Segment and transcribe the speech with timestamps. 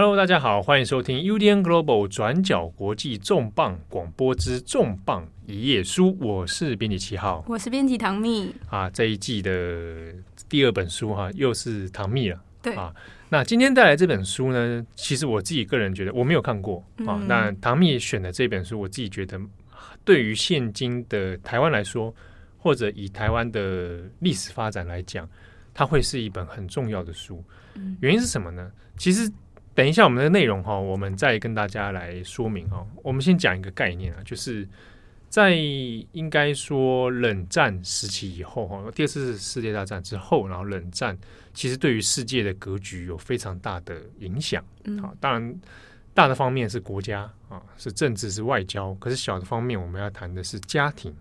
[0.00, 8.88] Hello，大家好，欢迎收听 UDN Global 转角国际重磅广播之重磅一页书，我是编辑七号，我是编辑唐蜜啊。
[8.88, 10.14] 这一季的
[10.48, 12.40] 第二本书哈、啊，又是唐蜜了。
[12.62, 12.94] 对啊，
[13.28, 17.20] 那今天带来这本书呢，其实我自己个人觉得我没有看过啊。
[17.26, 19.36] 那、嗯、唐蜜选的这本书，我自己觉得
[20.04, 22.14] 对于现今的台湾来说，
[22.56, 25.28] 或者以台湾的历史发展来讲，
[25.74, 27.42] 它会是一本很重要的书。
[27.98, 28.70] 原因是什么呢？
[28.96, 29.30] 其实
[29.78, 32.84] 等一下我们的内容哈，我们再跟大家来说明哈。
[33.00, 34.68] 我们先讲一个概念啊，就是
[35.28, 41.16] 在应该说冷战时期以后哈，第二次世界大战之后，然后冷战
[41.54, 44.64] 其实对于世界的格局有非常大的影响。
[45.00, 45.60] 好，当然
[46.12, 51.14] 大的方面是国家啊，是政治，是外交，可是小的方面我们要谈的是家庭。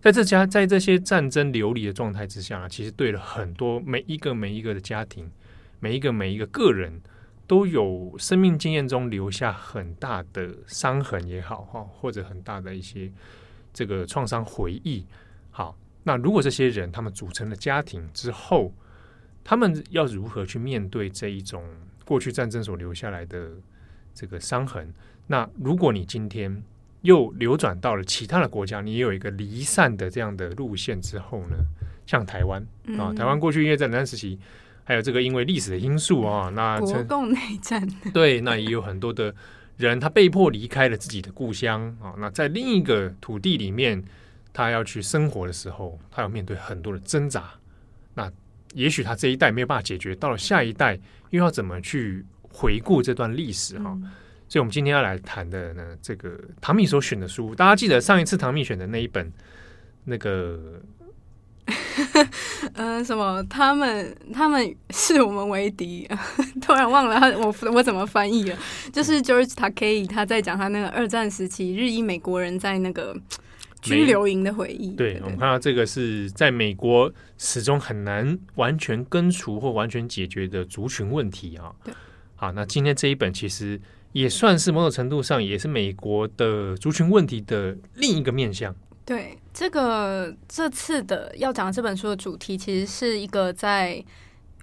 [0.00, 5.30] 在这家在这些战争流离的状态之下，其实对了很多每一个每一个的家庭，
[5.78, 7.00] 每一个每一个个人，
[7.46, 13.10] 都有生命经验中留下很大的伤痕也好哈，或者很大的一些
[13.72, 15.06] 这个创伤回忆。
[15.50, 18.72] 好，那如果这些人他们组成了家庭之后，
[19.44, 21.64] 他们要如何去面对这一种
[22.04, 23.50] 过去战争所留下来的
[24.12, 24.92] 这个伤痕？
[25.28, 26.62] 那如果你今天，
[27.02, 31.56] 又流转到了其他的国家，你也有一个离散的这样的路线之后呢，
[32.04, 32.60] 像台湾
[32.98, 34.36] 啊，台湾过去因为在冷战时期，
[34.86, 39.34] 还有这个因为历史的因素啊，那国共内战 对，那也有很多的
[39.76, 44.02] 人他被迫离开了自己的故乡啊，那在另一个土地里面，
[44.52, 47.50] 他要去生活的时候，他要面对很多的挣扎。
[48.14, 48.32] 那
[48.74, 50.98] 也许他这一代没有办法解决，到了下一代
[51.30, 53.90] 又要怎么去回顾这段历史哈？
[53.90, 54.10] 嗯
[54.48, 59.28] 所以，我们今天要来谈的呢，这个唐蜜所选的书，大家记得上一次唐蜜选的那一本，
[60.04, 60.80] 那个，
[61.66, 62.28] 嗯、
[62.98, 63.44] 呃，什么？
[63.50, 66.08] 他们他们视我们为敌，
[66.62, 68.58] 突然忘了他，我我怎么翻译了？
[68.92, 73.16] 就是 George Takei 他在讲他那个二战时期日裔美国人在那个
[73.82, 74.90] 拘留营的回忆。
[74.90, 81.72] 对，对我们看到这个是在美国始终很难完全根除或完全解决的族群问题啊。
[81.84, 81.92] 对，
[82.36, 83.80] 好，那今天这一本其实。
[84.12, 88.74] 也算是某种程度上，也是美国的族群问题的另一个面向。
[89.06, 94.04] 对，这个这次的要讲的这本书的主题，其实是一个在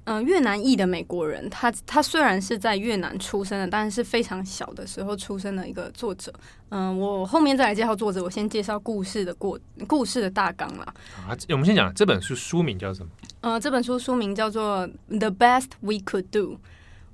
[0.04, 6.34] 嗯、呃、越南裔的美国人，他他虽然是在越南出生的，但是非常小的时候出生的一个作者。
[6.70, 10.94] 嗯、呃，我后面再来介绍作者，我先介绍故事的过故事的大纲啦。
[11.26, 13.10] 啊，我们先讲这本书书名叫什么？
[13.40, 14.86] 呃，这本书书名叫做
[15.20, 16.56] 《The Best We Could Do》。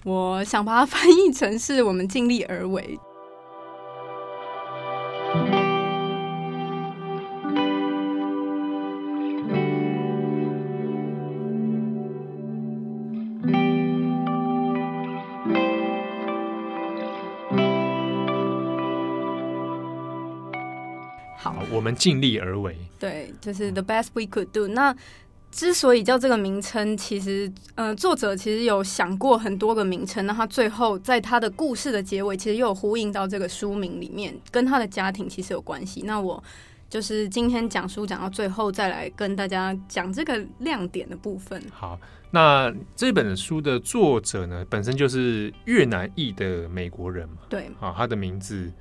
[0.03, 2.97] 我想把它 翻译成是我们尽力而为。
[5.31, 5.58] 好，
[21.71, 22.75] 我们尽力而为。
[22.99, 24.67] 对，就是 the best we could do。
[24.67, 24.95] 那
[25.51, 36.03] 之所以叫这个名称，其实，呃，作者其实有想过很多个名称，那他最后在他的故事的结尾，其实又有呼应到这个书名里面，跟他的家庭其实有关系。
[36.05, 36.43] 那我
[36.87, 41.59] 就是今天讲书讲到最后，再来跟大家讲这个亮点的部分。
[41.71, 41.99] 好，
[42.29, 47.37] 那这本书的作者呢，本身就是越南裔的美国人嘛？
[47.49, 48.71] 对，啊，他的名字，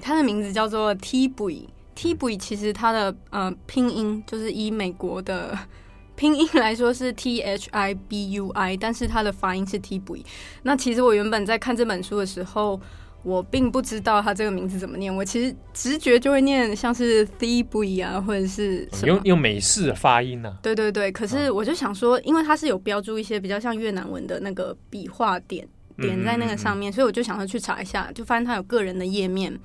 [0.00, 1.30] 他的名字叫做 Bui。
[1.36, 1.66] Thi
[2.14, 5.58] Bui 其实它的呃拼音就是以美国的
[6.16, 10.24] 拼音来说是 T H I B U I，但是它的发音是 Thi Bui。
[10.62, 12.80] 那其实我原本在看这本书的时候，
[13.22, 15.14] 我并不知道它这个名字怎么念。
[15.14, 20.56] 我其实直觉就会念像是 Thi Bui 啊，或者是什么用用美式的发音呢、啊？
[20.62, 21.12] 对对对。
[21.12, 25.68] 可是我就想说，因为它是有标注一些比较像越南文的那个笔画点
[25.98, 29.58] 点在那个上面，嗯嗯嗯，所以我就想说去查一下，就发现它有个人的页面。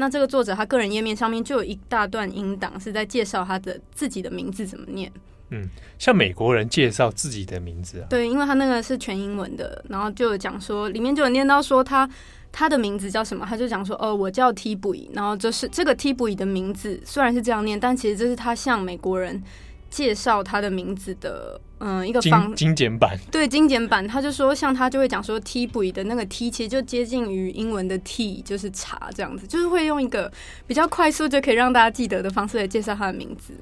[0.00, 5.12] 那这个作者他个人页面上面就有一大段音档是在介绍他的自己的名字怎么念。
[5.50, 5.68] 嗯，
[5.98, 8.06] 像美国人介绍自己的名字啊。
[8.08, 12.08] 对，因为他那个是全英文的，然后就有讲说里面就有念到说他
[12.50, 19.42] 他的名字叫什么，他就讲说哦，我叫 Thi Bui，然后这是这个 Thi Bui 的名字虽然是这样念，但其实这是他向美国人
[19.90, 21.60] 介绍他的名字的。
[21.82, 30.30] 嗯，一个方精简版，对精简版，他就说，像他就会讲说 Bui 的那个 T 其实就接近于英文的 T，就是茶这样子，就是会用一个
[30.66, 33.54] 比较快速就可以让大家记得的方式来介绍他的名字。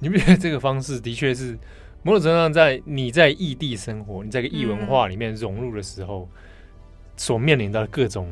[0.00, 1.56] 你不觉得这个方式的确是
[2.02, 6.38] 某种程度上，在你在异地生活，你在一个异文化里面融入的时候，嗯、
[7.16, 8.28] 所面临到的各种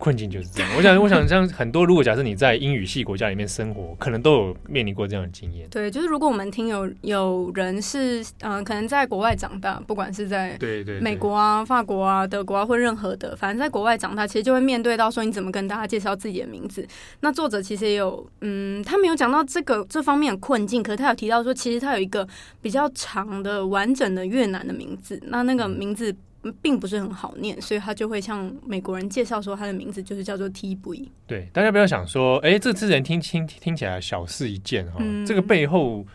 [0.00, 0.70] 困境就是这样。
[0.78, 5.68] 我想，我想像很多，如果假设你在英语系国家里面生活，可能都有面临过这样的经验。
[5.68, 16.86] 对，就是如果我们听有有人是嗯、呃，可能在国外长大，不管是在对对美国啊、法国啊、德国啊，或任何的，反正在国外长大，其实就会面对到说你怎么跟大家介绍自己的名字。
[17.20, 22.26] 那作者其实也有嗯，他没有讲到这个这方面的困境，可是他有提到说，其实他有一个
[22.62, 26.16] 比较长的完整的越南的名字，那那个名字。
[26.62, 31.06] 并不是很好念，所以他就会向美国人介绍说，他的名字就是叫做 Bui。
[31.26, 36.06] 对，大家不要想说，哎，这字人听听听起来小事一件哈，嗯、这个背后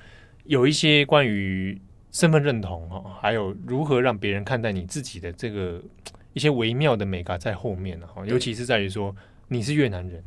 [0.45, 1.80] 有一些关于
[2.12, 5.80] 身份认同哈，还有如何让别人看待你自己的这个
[6.33, 9.16] 一些微妙的美感在后面哈，对尤其是在于说
[9.48, 10.24] 你是越南人，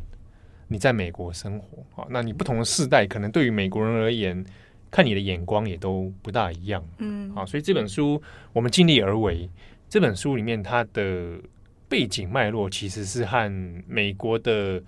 [0.68, 4.44] 你在美国生活啊，那你不同的世代可能对于美国人而言，
[4.92, 8.22] 看你的眼光也都不大一样，嗯，好，所以这本书
[8.52, 9.50] 我们尽力而为。
[9.88, 11.40] 这本书里面，它的
[11.88, 13.50] 背景脉络其实是和
[13.86, 14.82] 美国的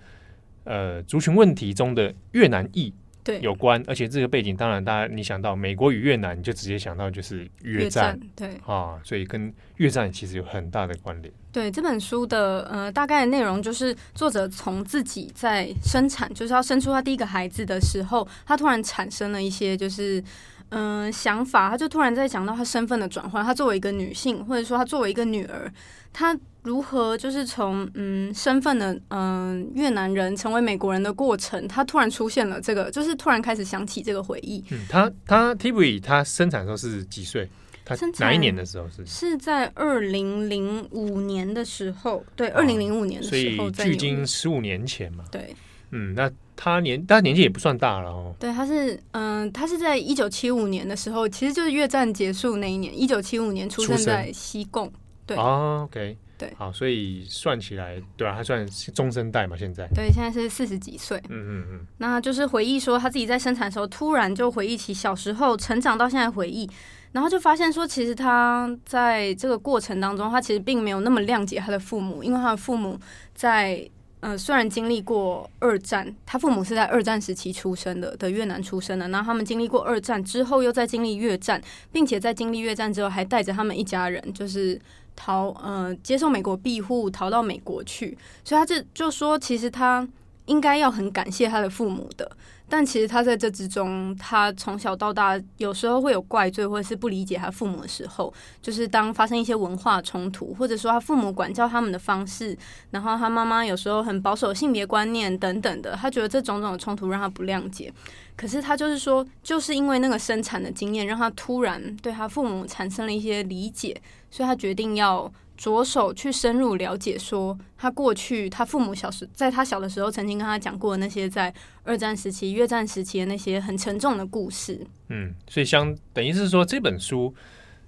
[0.63, 2.93] 呃族群问题中的越南裔
[3.23, 11.33] 对有关，而且这个背景当然，大家你想到美国与越南，你就直接想到就是越战，越战对啊，所以跟越战其实有很大的关联。
[11.51, 20.23] 对这本书的呃大概的内容，就是作者从自己在生产，就是要生出他第一个孩子的时候，他突然产生了一些就是。
[20.71, 23.45] 嗯、呃，想法，他就突然在讲到他身份的转换。
[23.45, 25.71] 他作为一个女性，或者说他作为一个女儿，
[26.11, 34.63] 他如何就是从嗯身份的嗯、呃、越南人成为美国人的过程，他突然出现了这个，就是突然开始想起这个回忆。
[34.71, 37.49] 嗯，他他 Thi Bui 他生产的时候是几岁？
[37.83, 39.05] 他哪一年的时候是？
[39.05, 45.25] 是在二零零五年的时候，对，二零零五年的时候，距今十五年前嘛。
[45.31, 45.53] 对，
[45.91, 46.31] 嗯，那。
[46.63, 48.35] 他年，他年纪也不算大了哦。
[48.39, 54.91] 对，他是，嗯、呃，他是在一九七五年的时候，其实就是越战结束那一年，一九七五年出生在西贡。
[55.25, 59.87] 对啊，OK，对，好，所以算起来，对啊，他算中生代嘛，现在。
[59.95, 61.17] 对，现在是四十几岁。
[61.29, 61.87] 嗯嗯嗯。
[61.97, 66.69] 那就是回忆说，他自己在生产的时候，突然就回忆起小时候成长到现在回忆，
[67.13, 72.99] 然后就发现说，其实他在这个过程当中，他其实并没有那么谅解他的父母，因为他的父母
[73.33, 73.89] 在。
[74.21, 79.09] 呃，虽然经历过二战，他父母是在二战时期出生的，的越南出生的。
[79.09, 84.79] 然后他们经历过二战之后，又在经历越战，并且在经历越战之后，还带着他们一家人，就是
[85.15, 88.17] 逃，呃，接受美国庇护，逃到美国去。
[88.43, 90.07] 所以他这就说，其实他
[90.45, 92.29] 应该要很感谢他的父母的。
[92.69, 102.57] 但其实他在这之中，他从小到大有时候会有怪罪，或者是不理解他父母的时候，就是当发生一些文化冲突，或者说他父母管教他们的方式，
[102.91, 107.91] 然后他妈妈有时候很保守性别观念等等的，他觉得这种种的冲突让他不谅解。
[108.37, 115.29] 可是他就是说，就是因为那个生产的经验，让他突然对他父母产生了一些理解，所以他决定要。
[115.61, 121.53] 着手去深入了解，说他过去他父母小时，在他小的时候曾经跟他讲过那些在
[121.83, 124.83] 二战时期、越战时期的那些很沉重的故事。
[125.09, 127.31] 嗯，所以相等于是说，这本书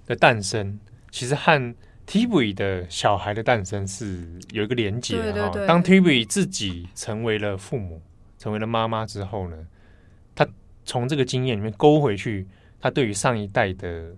[0.06, 0.78] 的诞生
[1.10, 1.74] 其实和
[2.06, 5.32] Tibby 的小孩的诞生是有一个连结的。
[5.32, 5.66] 对对对。
[5.66, 8.00] 当 Tibby 自己成为了父母、
[8.38, 9.56] 成为了妈妈之后呢，
[10.36, 10.46] 他
[10.84, 12.46] 从这个经验里面勾回去，
[12.78, 14.14] 他对于上一代的。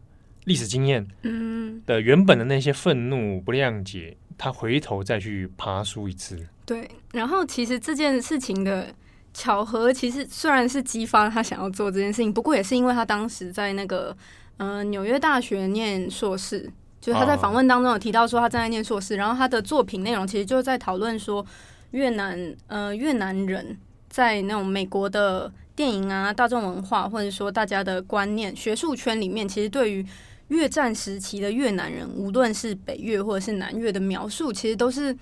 [0.46, 6.38] 历史经验嗯的原本的那些愤怒不谅解，他回头再去爬梳一次。
[6.64, 8.88] 对，然后其实这件事情的
[9.34, 14.16] 巧合，其实虽然是激发了他想要做这件事情，不过也是因为他当时在那个
[14.56, 16.68] 嗯、呃、纽约大学念硕士，
[17.00, 21.44] 就是他在访问当中有提到说他正在念硕士，然后他的作品内容其实就在讨论说
[21.90, 23.76] 越南呃越南人
[24.08, 30.04] 在那种美国的电影啊、大众文化或者说大家的观念、学术圈里面，其实对于
[30.48, 35.16] 越战时期的越南人，无论是北越或者是南越的描述，其实都是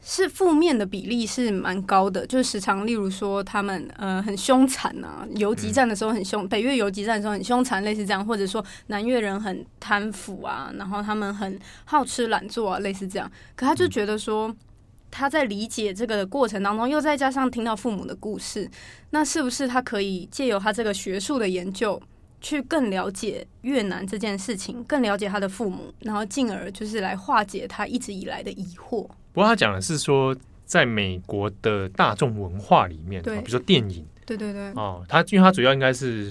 [0.00, 2.26] 是负面的比例是蛮高的。
[2.26, 13.30] 就是时常，例如说他们呃很凶残啊，游击战的时候很凶，北越游击战的时候很凶残，类似这样，或者说南越人很贪腐啊，然后他们很好吃懒做啊，类似这样。
[13.56, 14.54] 可他就觉得说，
[15.10, 18.70] 他在理解这个过程当中，又再加上听到父母的故事，
[19.10, 22.00] 那是不是他可以借由他这个学术的研究？
[22.42, 29.08] 去更了解越南这件事情，更了解他的父母，然后进而就是来化解他一直以来的疑惑。
[29.32, 36.30] 不过他讲的是说，在美国的大众文化里面，对，比如说电影，对对对，哦，他因为他主要应该是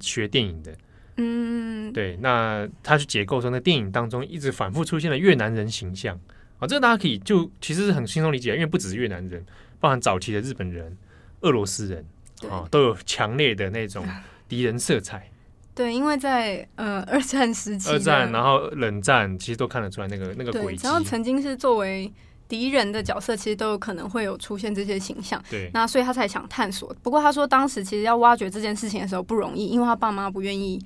[0.00, 0.74] 学电影的，
[1.18, 6.16] 嗯，对，那他去解构说，那电影当中一直反复出现的越南人形象，
[6.56, 9.44] 啊、哦，这个大家可以就其实是很轻松理解，因为不只是越南人，
[9.78, 10.96] 包含早期的日本人、
[11.42, 12.04] 俄罗斯人，
[12.48, 14.06] 啊、哦，都有强烈的那种
[14.48, 15.28] 敌人色彩。
[15.74, 20.82] 对，因为在呃二战时期，二战然后冷战，其实都看得出来那个那个轨迹。
[20.84, 22.12] 然后曾经是作为
[22.48, 25.42] 敌人的角色，其实都有可能会有出现这些形象。
[25.50, 26.94] 对，那所以他才想探索。
[27.02, 30.78] 不过他说，当时其实要挖掘这件事情的时候不容易，因为他爸妈不愿意。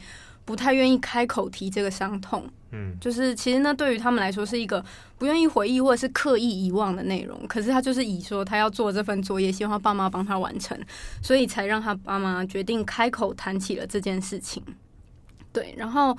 [0.47, 4.83] 不太愿意开口提这个伤痛，嗯，就是其实呢，对于他们来说是一个
[5.19, 7.37] 不愿意回忆或者是刻意遗忘的内容。
[7.49, 10.81] 可是他就是以说他要做这份作业，希望他爸妈帮他完成，
[11.21, 14.62] 所以才让他爸妈决定开口谈起了这件事情。
[15.53, 16.17] 对，然后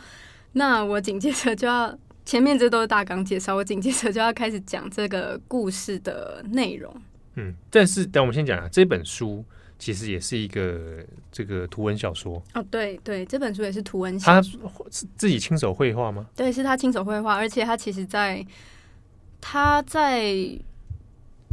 [0.51, 6.93] 那我紧接着就要前面这都是大纲介绍，我紧接着就要开始讲这个故事的内容。
[7.35, 9.45] 嗯，但是等我们先讲啊，这本书。
[9.79, 14.59] 其实也是一个这个图文小说哦，对对，这本书也是图文小说。
[14.89, 16.25] 自己亲手绘画吗？
[16.35, 18.45] 对，是他亲手绘画，而且他其实在
[19.39, 20.35] 他在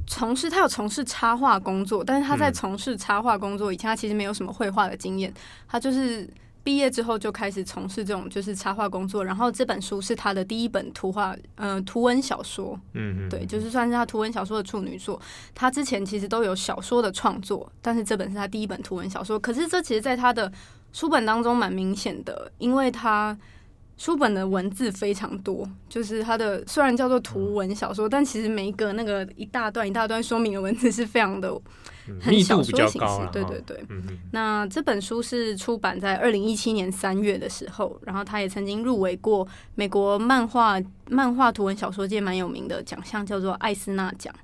[0.06, 5.32] 从事他有从事插画工作，但是他在从事插画工作以前，他其实没有什么绘画的经验，
[5.68, 6.28] 他就是。
[6.64, 15.20] 毕业之后就开始从事这种就是插画工作，然后这本书是他的第一本图画，呃，图文小说，嗯嗯，对，就是算是他图文小说的处女作。
[15.54, 19.38] 他之前其实都有小说的创作，但是这本是他第一本图文小说。
[19.38, 20.50] 可是这其实，在他的
[20.92, 23.38] 书本当中蛮明显的，因为他。
[23.96, 31.52] 书本的文字非常多，就是它的虽然叫做图文小说，嗯、但其实每一个那个一大段一大段说明的文字是非常的
[32.20, 33.28] 很小说形式。
[33.32, 39.46] 对对对，嗯、那这本书是出版在二零一七年三月的时候，然后他也曾经入围过
[39.76, 44.34] 美国漫画漫画图文小说界蛮有名的奖项，叫做艾斯纳奖。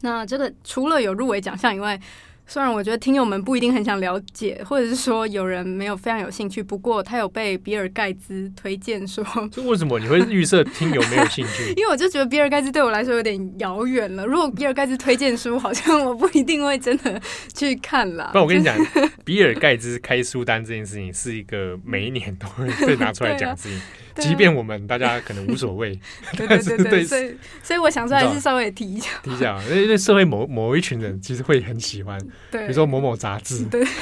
[0.00, 1.98] 那这个除了有入围奖项以外，
[2.46, 11.72] 虽然我觉得听友们不一定很想了解，或者是说有人没有非常有兴趣，不过他有被比尔盖茨推荐说， 这为什么你会预设听友没有兴趣？
[11.76, 14.26] 因为我就觉得比尔盖茨对我来说有点遥远了。
[14.26, 17.20] 如果比尔盖茨推荐书，好像我不一定会真的
[17.54, 18.30] 去看啦。
[18.32, 18.76] 不我跟你讲，
[19.24, 23.80] 比尔盖茨开书单这件事情是一个每一年都会被拿出来讲的事情。
[24.22, 25.98] 即便我们大家可能无所谓，
[26.36, 32.18] 对对对对，所以所以我想说还是稍微提一下，提一下，因为社会某某一群人其实会很喜欢，
[32.50, 33.84] 对，比如说某某杂志，对。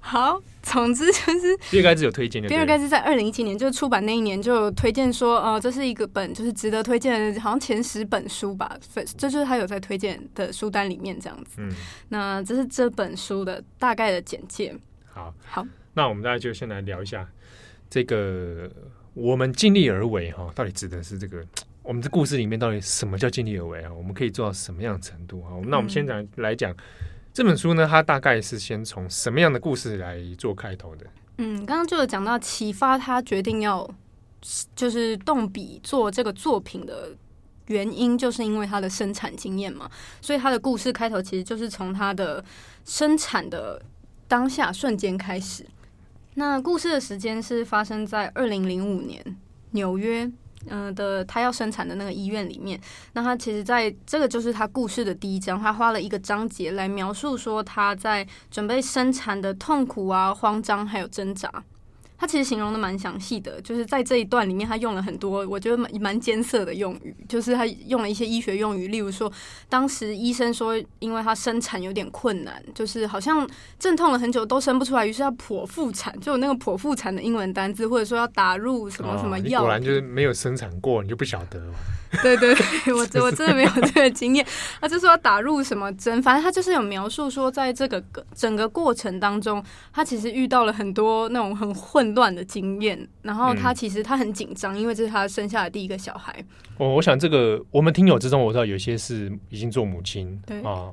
[0.00, 11.56] 好，总之就是比尔盖茨有推荐的，比尔盖茨在二零一七年就出版那一年就推荐说，哦，这是一个本就是值得推荐的，好像前十本书吧，这就是他有在推荐的书单里面这样子。
[11.56, 11.72] 嗯，
[12.10, 14.76] 那这是这本书的大概的简介。
[15.10, 17.26] 好，好，那我们大家就先来聊一下。
[17.94, 18.68] 这个
[19.12, 21.40] 我们尽力而为哈，到底指的是这个？
[21.84, 23.94] 我们的故事里面到底什么叫尽力而为啊？
[23.94, 25.54] 我们可以做到什么样的程度啊？
[25.68, 26.74] 那我们先讲来讲
[27.32, 31.06] 这本书呢，它大概是先从什么样的故事来做开头的？
[31.38, 33.88] 嗯，刚刚就有讲到启发他决定要
[34.74, 37.16] 就是动笔做这个作品的
[37.68, 39.88] 原因，就是因为他的生产经验嘛。
[40.20, 42.44] 所以他的故事开头其实就是从他的
[42.84, 43.80] 生产的
[44.26, 45.64] 当下瞬间开始。
[46.34, 49.24] 那故事的时间是发生在二零零五年
[49.70, 50.30] 纽约，
[50.66, 52.80] 嗯的他要生产的那个医院里面。
[53.12, 61.50] 那他其实在这个就是他故事的第一章，他花了一个章节来描述说他在准备生产的痛苦啊、慌张还有挣扎。
[62.16, 69.30] 他其实形容的蛮详细的，就是在这一段里面，他用了很多我觉得蛮蛮艰涩的用语，就是他用了一些医学用语，例如说，
[69.68, 73.46] 当时医生说，因为他生产有点困难，就是好像
[73.78, 79.60] 阵痛了很久都生不出来，于是要剖腹产，就有那个剖腹产的英文单字，或者说要打入什么什么药。
[79.62, 81.60] 果然就是没有生产过，你就不晓得。
[82.22, 84.46] 对对对，我 我真的没有这个经验。
[84.80, 88.02] 他就说打入什么针，反正他就是有描述说，在这个
[88.34, 93.08] 整个过程当中，他其实遇到了很多那种很混乱的经验。
[93.22, 96.34] 然后他其实他很紧张，因为这是他生下的第一个小孩。
[96.76, 100.92] 我我想这个我们听友之中，我知道有些是已经做母亲，对啊，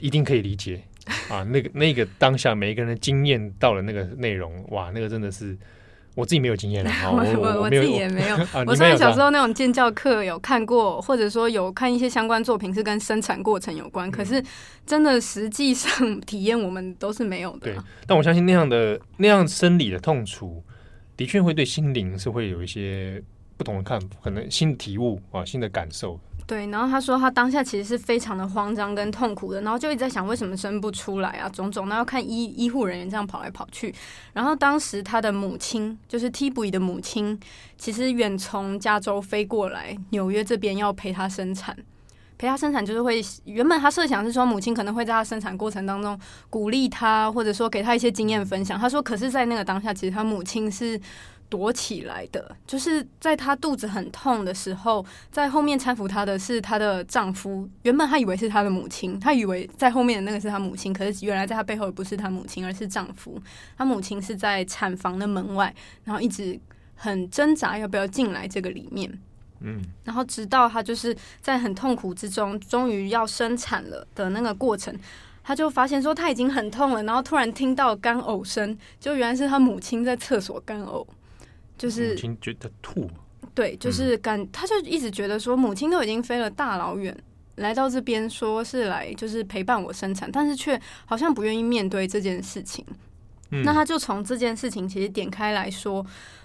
[0.00, 0.82] 一定可以理解
[1.28, 1.42] 啊。
[1.44, 5.56] 那个那个当下每一个人的经验到了那个内容，哇，那个真的是。
[6.14, 8.36] 我自己没有经验了， 我我，我，我自己也没有。
[8.66, 14.42] 我虽然小时候那种建教课有看过，或者说有看一些相关作品是跟生产过程有关，嗯、可是
[14.84, 17.72] 真的实际上体验我们都是没有的。
[17.72, 17.76] 对，
[18.06, 20.62] 但我相信那样的那样生理的痛楚，
[21.16, 23.22] 的确会对心灵是会有一些
[23.56, 26.18] 不同的看法，可能新的体悟啊，新的感受。
[26.50, 33.94] 对，然后他说他当下其实是非常的慌张跟痛苦的，然后就一直在想为什么生不出来啊，种种，那要看医医护人员这样跑来跑去，
[34.32, 37.38] 然后当时他的母亲就是 T-Boy 的母亲，
[37.78, 41.76] 其实远从加州飞过来纽约这边要陪他生产，
[42.36, 48.76] 陪他生产就是会原本他设想是说母亲可能会在他生产过程当中鼓励他，或者说给他一些经验分享。
[48.76, 51.00] 他说，可是，在那个当下，其实他母亲是。
[51.50, 57.68] 躲起来的，就是在她肚子很痛的时候，在后面搀扶她的是她的丈夫。
[57.82, 63.38] 原本她以为是她的母亲，她以为在后面的那个是她母亲，可是原来在她背后不是她母亲，而是丈夫。
[63.76, 66.58] 她母亲是在产房的门外，然后一直
[66.94, 69.12] 很挣扎要不要进来这个里面。
[69.58, 74.96] 嗯，然后直到她就是在很痛苦之中，终于要生产了的那个过程，
[75.42, 81.04] 他就发现说他已经很痛了，然后突然听到干呕声，就原来是他母亲在厕所干呕，
[81.80, 83.10] 就是母亲觉得吐，
[83.54, 87.16] 对，就是感，他就一直觉得说母亲都已经飞了大老远。
[87.56, 92.84] 来到这边说是来就是陪伴我生产，但是却好像不愿意面对这件事情。
[93.50, 96.04] 嗯、那他就从这件事情其实点开来说，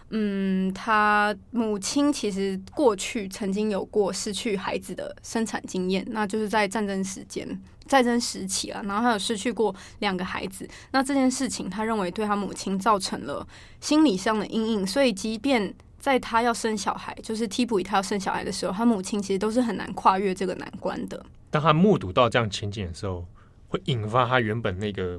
[0.09, 7.47] 嗯，他母亲其实过去曾经有过失去孩子的生产经验，那就是在战争时间、
[7.87, 10.67] 战争时期啊，然后他有失去过两个孩子。
[10.91, 13.47] 那这件事情，他认为对他母亲造成了
[13.79, 15.73] 心理上的阴影，所以即便。
[15.97, 21.25] 在他要生小孩，就是替补他要生小孩的时候，他母亲其实都是很难跨越这个难关的。
[21.49, 23.25] 当他目睹到这样情景的时候，
[23.69, 25.17] 会引发他原本那个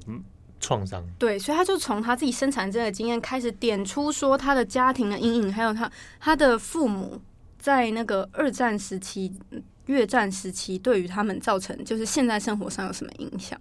[0.60, 1.04] 创伤。
[1.18, 7.20] 对，所以他就从他自己生产这个经验开始点出说他的家庭的阴影，还有他他的父母
[7.58, 9.32] 在那个二战时期、
[9.86, 13.58] 越战时期对于他们造成就是现在生活上有什么影响。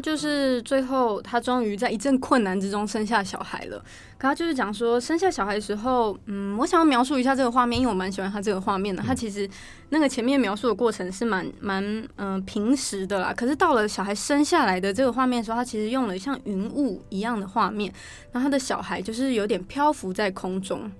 [0.00, 3.78] 就是最后，他终于在一阵困难之中生下小孩了。
[4.16, 9.02] 可他就是讲说，生下小孩的时候，嗯，我想要描述一下这个画面，因为我蛮喜欢他这个画面的。
[9.02, 9.48] 他其实
[9.88, 11.82] 那个前面描述的过程是蛮蛮
[12.16, 13.32] 嗯、呃、平实的啦。
[13.34, 17.92] 可是到了小孩生下来的这个画面的时候，他其实用了像云雾一样的画面，
[18.32, 20.90] 然后他的小孩就是有点漂浮在空中。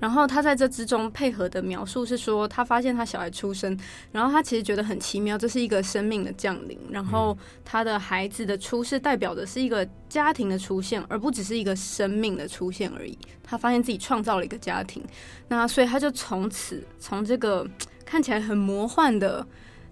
[0.00, 3.78] 然后他在这之中配合的描述是说，他发现他小孩出生，
[4.12, 6.78] 然后他其实觉得很奇妙，这是一个生命的降临。
[6.90, 13.16] 然后他的孩子的出世代表的是一个家庭的出现，而不只是一个生命的出现而已。
[13.42, 15.02] 他发现自己创造了一个家庭，
[15.48, 17.66] 那所以他就从此从这个
[18.04, 19.46] 看起来很魔幻的。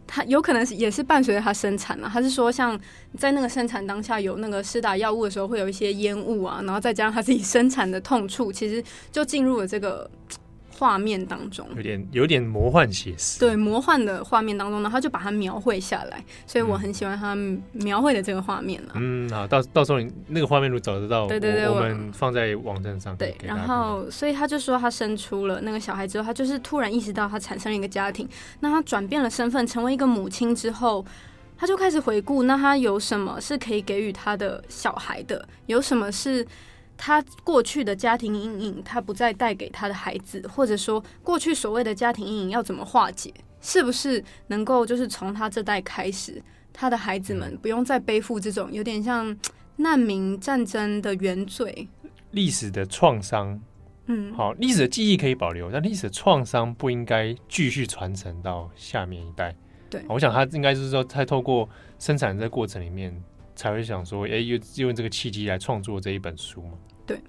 [0.06, 2.78] 他有可能也是伴随着他生产了，他是说像
[3.16, 10.10] 在那个生产当下有那个施打药物的时候会有一些烟雾啊，然后再加上他自己生产的痛处，其实就进入了这个。
[10.82, 17.36] 画面当中有点有点魔幻写实，对魔幻的画面当中呢，他就把它描绘下来，所以我很喜欢他
[17.70, 18.94] 描绘的这个画面了。
[18.96, 23.16] 嗯，好，到到时候你那个画面如果找得到，对对对，我，我们放在网站上。
[23.16, 31.06] 对，然后所以他就说，他生出了那个小孩之后，他就是突然意识到他产生了一个家庭，那他转变了身份，成为一个母亲之后，
[31.56, 35.46] 他就开始回顾，那他有什么是可以给予他的小孩的？
[35.66, 36.44] 有什么是？
[37.04, 43.34] 他过去的家庭阴影，他不再带给他的孩子，或者说过去所谓的家庭阴影要怎么化解？
[43.60, 46.40] 是不是能够就是从他这代开始，
[46.72, 49.36] 他的孩子们不用再背负这种有点像
[49.74, 51.88] 难民战争的原罪？
[52.30, 53.60] 历史的创伤，
[54.06, 59.52] 嗯，好，历史的记忆可以保留，但历史的创伤不应该继续传承到下面一代。
[59.90, 63.12] 对，我想他应该是说，他透过生产这个过程里面，
[63.56, 66.78] 才会想说，哎，用用这个契机来创作这一本书嘛。
[67.14, 67.22] 对，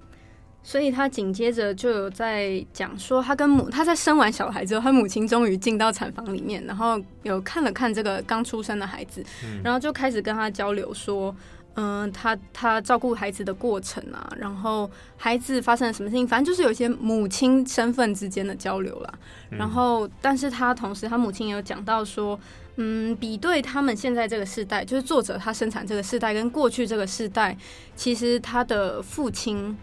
[0.62, 9.24] 所以他紧接着就有在讲说，他跟母他在生完小孩之后，他母亲终于进到产房里面，然后有看了看这个刚出生的孩子，
[9.62, 11.34] 然后就开始跟他交流说，
[11.74, 19.14] 嗯、呃，他他照顾孩子的过程啊，然后孩子发生了什么事情，反正就是有一些母亲身份之间的交流啦。
[19.50, 22.38] 然后，但是他同时他母亲也有讲到说。
[22.76, 27.56] 嗯，比对他们现在这个世代，就是作者他生产这个世代跟过去这个世代，
[27.94, 29.78] 其实他的父亲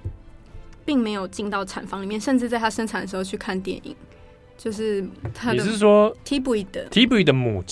[0.84, 3.96] 并没有进到产房里面，甚至在他生产的时候去看电影，
[4.58, 5.64] 就是他的。
[5.64, 7.64] 你是说提布伊的提布伊的母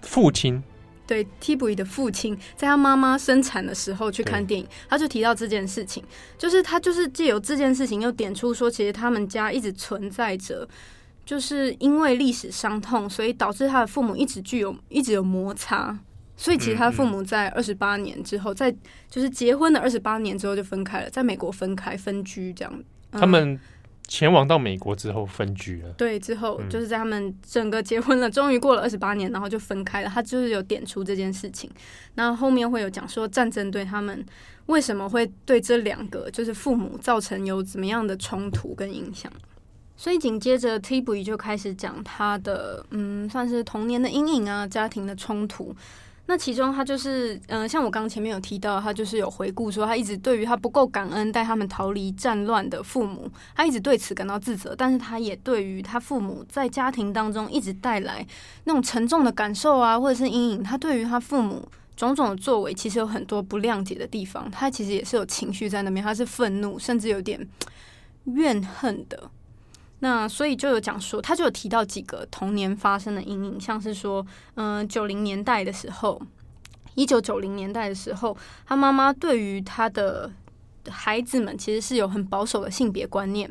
[0.00, 0.62] 父亲？
[1.06, 6.02] 对，提布伊的父亲在他妈妈生产的时候去看电影，他就提到这件事情，
[6.38, 10.68] 就是他就是借由这件事情又点出说，其实他们家一直存在着。
[11.24, 15.96] 就是因为历史伤痛，所以导致他的父母一直具有一直有摩擦，
[16.36, 18.74] 所以其实他的父母在二十八年之后，在
[19.08, 22.84] 就是结婚的二十八年之后就分开了，在美国分开分居这样。
[23.12, 23.58] 他们
[24.12, 30.10] 前往到美国之后分居了，对，之后就是在他们整个结婚了，终于过了二十八年，然后就分开了。
[30.10, 31.70] 他就是有点出这件事情，
[32.16, 34.22] 那后面会有讲说战争对他们
[34.66, 39.32] 为什么会对这两个就是父母造成有怎么样的冲突跟影响。
[39.96, 45.74] 所以紧接着 Thibaut 就开始讲他的嗯，算是童年的阴影啊，家庭的冲突。
[46.26, 54.74] 那其中他就是，嗯、呃，像我刚刚前面有提到，他就是有回顾说，他一直对于他不够感恩带他们逃离战乱的父母，他一直对此感到自责。
[54.76, 58.24] 但是他也对于他父母在家庭当中一直带来
[58.64, 64.48] 那种沉重的感受啊，或者是阴影，他对于他父母种种的作为，其实有很多不谅解的地方。
[64.50, 67.46] 他其实也是有情绪在那边，他是愤怒，甚至有点
[68.24, 69.28] 怨恨的。
[70.04, 76.20] 那所以就有讲说，他就有提到几个童年发生的阴影，像是说，嗯，九零年代的时候，
[76.96, 78.36] 一九九零年代的时候，
[78.66, 80.28] 他妈妈对于他的
[80.88, 83.48] 孩子们其实是有很保守的性别观念。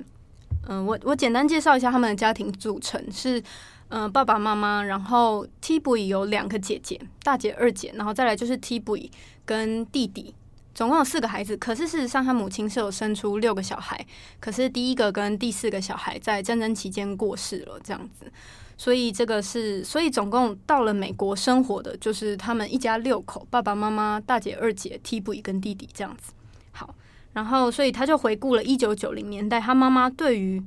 [0.68, 3.42] 嗯，我我简单介绍一下他们的家庭组成是，
[3.88, 9.10] 嗯，爸爸妈妈，然后 T-Boy 有两个姐姐，大姐、二姐，然后再来就是 T-Boy
[9.46, 10.36] 跟弟弟。
[10.74, 14.06] 总共有四个孩子，可是事实上他母亲是有生出六个小孩，
[14.40, 18.32] 可是第一个跟第四个小孩在战争期间过世了，这样子，
[18.78, 26.32] 所以这个是，所以总共到了美国生活的就是他们一家六口，爸爸妈妈、大姐、二姐、T-Boy 跟弟弟这样子。
[26.72, 26.96] 好，
[27.34, 30.64] 然后所以他就回顾了一九九零年代，他妈妈对于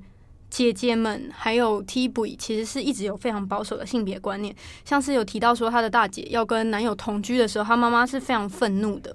[0.51, 9.15] 姐姐们还有 T-Boy 其实是一直有非常保守的性别观念，像是有提到说他的大姐要跟男友同居的时候，他妈妈是非常愤怒的。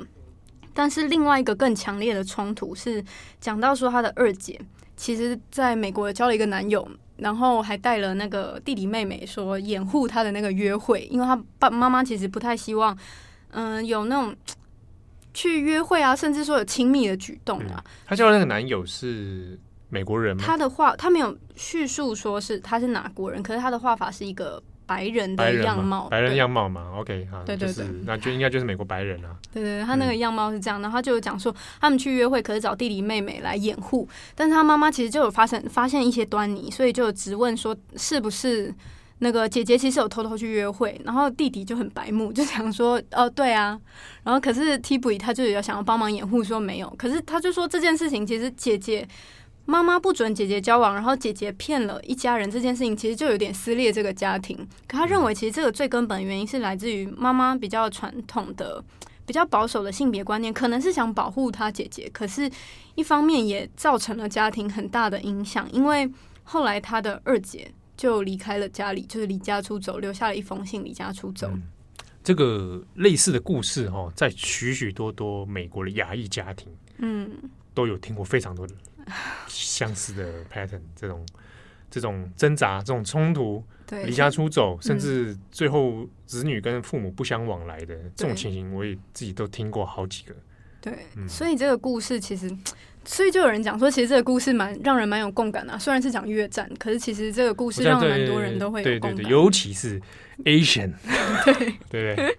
[0.79, 3.03] 但是另外一个更强烈的冲突是
[3.41, 4.57] 讲到说，她的二姐
[4.95, 12.97] 其实在美国交了一个男友，然后还带了那个弟弟妹妹，说掩护他的那个约会，因为他爸妈妈其实不太希望，
[13.51, 14.33] 嗯、呃，有那种
[15.33, 17.75] 去约会啊，甚至说有亲密的举动啊。
[17.75, 20.41] 嗯、他交的那个男友是美国人吗？
[20.45, 24.63] 她的话，她没有叙述说是他是哪国人，可是她的画法是一个。
[24.89, 29.29] 白人的样貌，白人样貌嘛，OK 哈，对对对，那就应该就是美国白人啊。
[29.53, 38.73] 对对对，他那个样貌是这样，然后他就讲说他们去约会，可是找弟弟妹妹来掩护，但是他妈妈其实就有发生发现一些端倪，所以就有质问说是不是
[39.19, 43.79] 那个姐姐其实有偷偷去约会，然后弟弟就很白目，就想说哦对啊，
[44.23, 49.07] 然后可是 T-Boy 他就有想要帮忙掩护，说没有，可是他就说这件事情其实姐姐。
[49.69, 54.57] 妈妈不准姐姐交往，然后姐姐骗了一家人，这件事情其实就有点撕裂这个家庭。
[54.87, 58.83] 可他认为，其实这个最根本的原因是来自于妈妈比较传统的、
[59.27, 62.49] 比较保守的性别观念，可能是想保护她姐姐，可是
[62.95, 65.71] 一方面也造成了家庭很大的影响。
[65.71, 66.09] 因为
[66.43, 71.47] 后来他的二姐就离开了家里，就是离家出走，留下了一封信离家出走。
[71.53, 71.61] 嗯，
[72.23, 77.29] 这个类似的故事哈，在许许多多美国的亚裔家庭，嗯，
[77.75, 78.73] 都有听过非常多的。
[79.47, 81.25] 相似的 pattern，这种
[81.89, 83.63] 这种挣扎、这种冲突、
[84.05, 90.35] 离家出走，甚至最后子女跟父母不相往来的这种情形，我也自己都听过好几个。
[90.81, 92.49] 对，嗯、所以这个故事其实，
[93.03, 95.77] 所以就有人讲说，其实这个故事蛮让人蛮有共感的、啊。
[95.77, 99.15] 虽然是讲越战，可是其实这个故事让蛮多人都会有共感。
[99.15, 100.01] 对对对，尤其是
[100.45, 100.93] Asian，
[101.43, 102.37] 对 对对。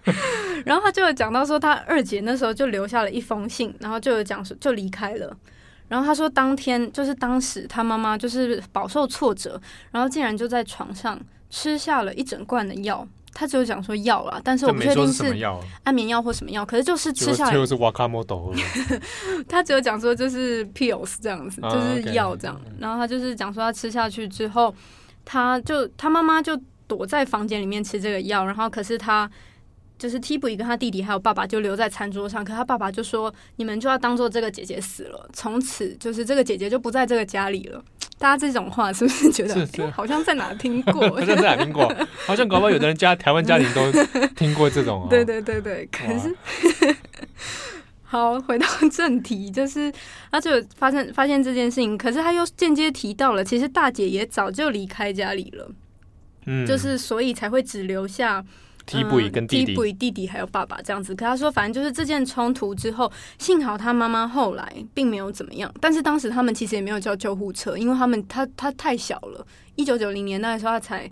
[0.64, 5.37] 然后他就有讲到说，他二姐那时候就留下了一封信，然后就有讲说就离开了。
[5.90, 13.05] 然后他说，当天就是当时他妈妈就是饱受挫折，然后竟然就在床上吃下了一整罐的药。
[13.35, 15.37] 他只有讲说药啦，但是我不确定是
[15.83, 16.64] 安眠药或什么药。
[16.64, 18.55] 可是就是吃下来就是瓦卡莫多。
[19.48, 22.61] 他只有讲说就是 pills 这样子，就是药这样。
[22.79, 24.72] 然后他就是讲说他吃下去之后，
[25.24, 29.29] 他就他妈妈就躲在房间里面吃这个药，然后可是他。
[30.00, 37.84] 就是 T-Boy 跟他弟弟还有爸爸就留在餐桌上，可他爸爸就说：“你们就要当做这个姐姐死了，从此就是这个姐姐就不在这个家里了。”
[38.18, 41.10] 大家这种话是不是觉得好像在哪听过？
[41.10, 41.94] 好像在哪听过？
[42.26, 43.92] 好像搞不好有的人家台湾家庭都
[44.34, 45.06] 听过这种、哦。
[45.12, 46.34] 对对对对，可是
[48.02, 49.92] 好，回到正题，就是
[50.32, 55.70] 他就发现发现这件事情，可是他又间接提到了，其实大姐也早就离开家里了，
[56.46, 58.42] 嗯，就是所以才会只留下。
[58.90, 71.11] T-Boy 跟弟弟、T-Boy 弟弟还有爸爸这样子，可他说，反正就是这件冲突之后，幸好他妈妈后来并没有怎么样，但是当时他们其实也没有叫救护车，因为他们他他太小了，一九九零年代的时候他才。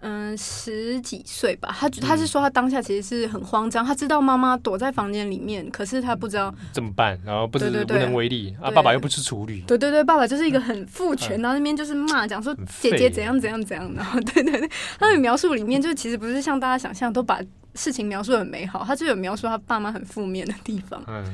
[0.00, 1.74] 嗯，十几岁吧。
[1.76, 8.70] 他他是说他当下其实是很慌张，他知道妈妈躲在房间里面，可是他不知道怎么办，然后不知无能为力啊。
[8.70, 17.40] 爸爸又不是处女，对对对，爸爸就是一个很父权，然后那边就是骂，讲说姐姐怎样怎样怎样，然后 对对对，他的描述里面就其实不是像大家想象都把
[17.74, 21.02] 事情描述得很美好，他就有描述他爸妈很负面的地方。
[21.08, 21.24] 嗯，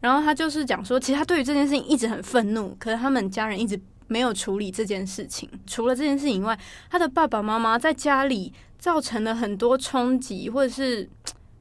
[0.00, 3.80] 然后他就是讲说，其实他对于这件事情一直很愤怒，可是他们家人一直。
[4.08, 5.48] 没有处理这件事情。
[5.66, 6.58] 除了这件事情以外，
[6.90, 11.08] 他的爸爸妈妈在家里造成了很多冲击，或者是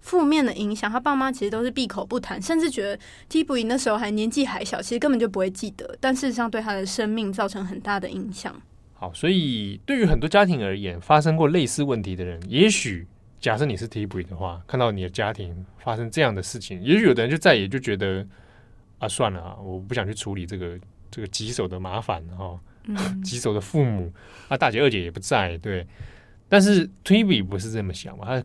[0.01, 0.91] 负面的影响。
[0.91, 5.97] 他爸妈其实都是闭口不谈，甚至觉得 T-Boy 那时候还年纪还小，其实根本就不会记得。
[5.99, 8.53] 但事实上，对他的生命造成很大的影响。
[8.93, 13.08] 好，所以对于很多家庭而言，发生过类似问题的人，也许
[13.39, 18.25] 假设你是 T-Boy 的话，看到你的家庭发生这样的事情，也许有的人就再也就觉得
[18.99, 20.79] 啊，算了啊，我不想去处理这个
[21.13, 22.60] 这个棘手的麻烦哈，
[23.23, 24.12] 棘手的父母
[24.47, 25.86] 啊，大姐二姐也不在，对。
[26.49, 28.43] 但是 T-Boy 不是这么想嘛，他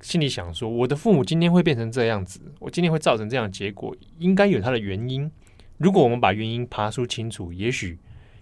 [0.00, 5.30] 心里想说，我的父母今天会变成这样子，我今天会造成这样的结果，应该有他的原因。
[5.76, 7.96] 如果我们把原因爬梳清楚，也许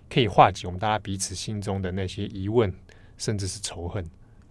[0.09, 2.73] 可以化解我们大家彼此心中的那些疑问，
[3.19, 4.03] 甚至是仇恨。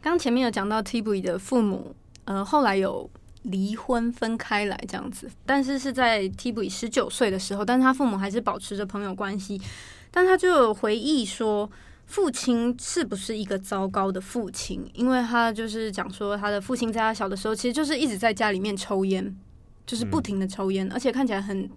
[0.02, 3.10] 刚前面有讲到 T-Boy 的父母，呃，后来有
[3.46, 9.60] 离婚分开来这样子，但是是在 T-Boy 十九岁的时候，但是他父母还是保持着朋友关系。
[10.12, 11.70] 但他就有回忆说，
[12.06, 14.86] 父亲是不是一个糟糕的父亲？
[14.94, 19.36] 因为他就是讲说，他的父亲在他小的时候，其实就是一直在家里面抽烟，
[19.86, 21.70] 就是不停的抽烟，而且看起来很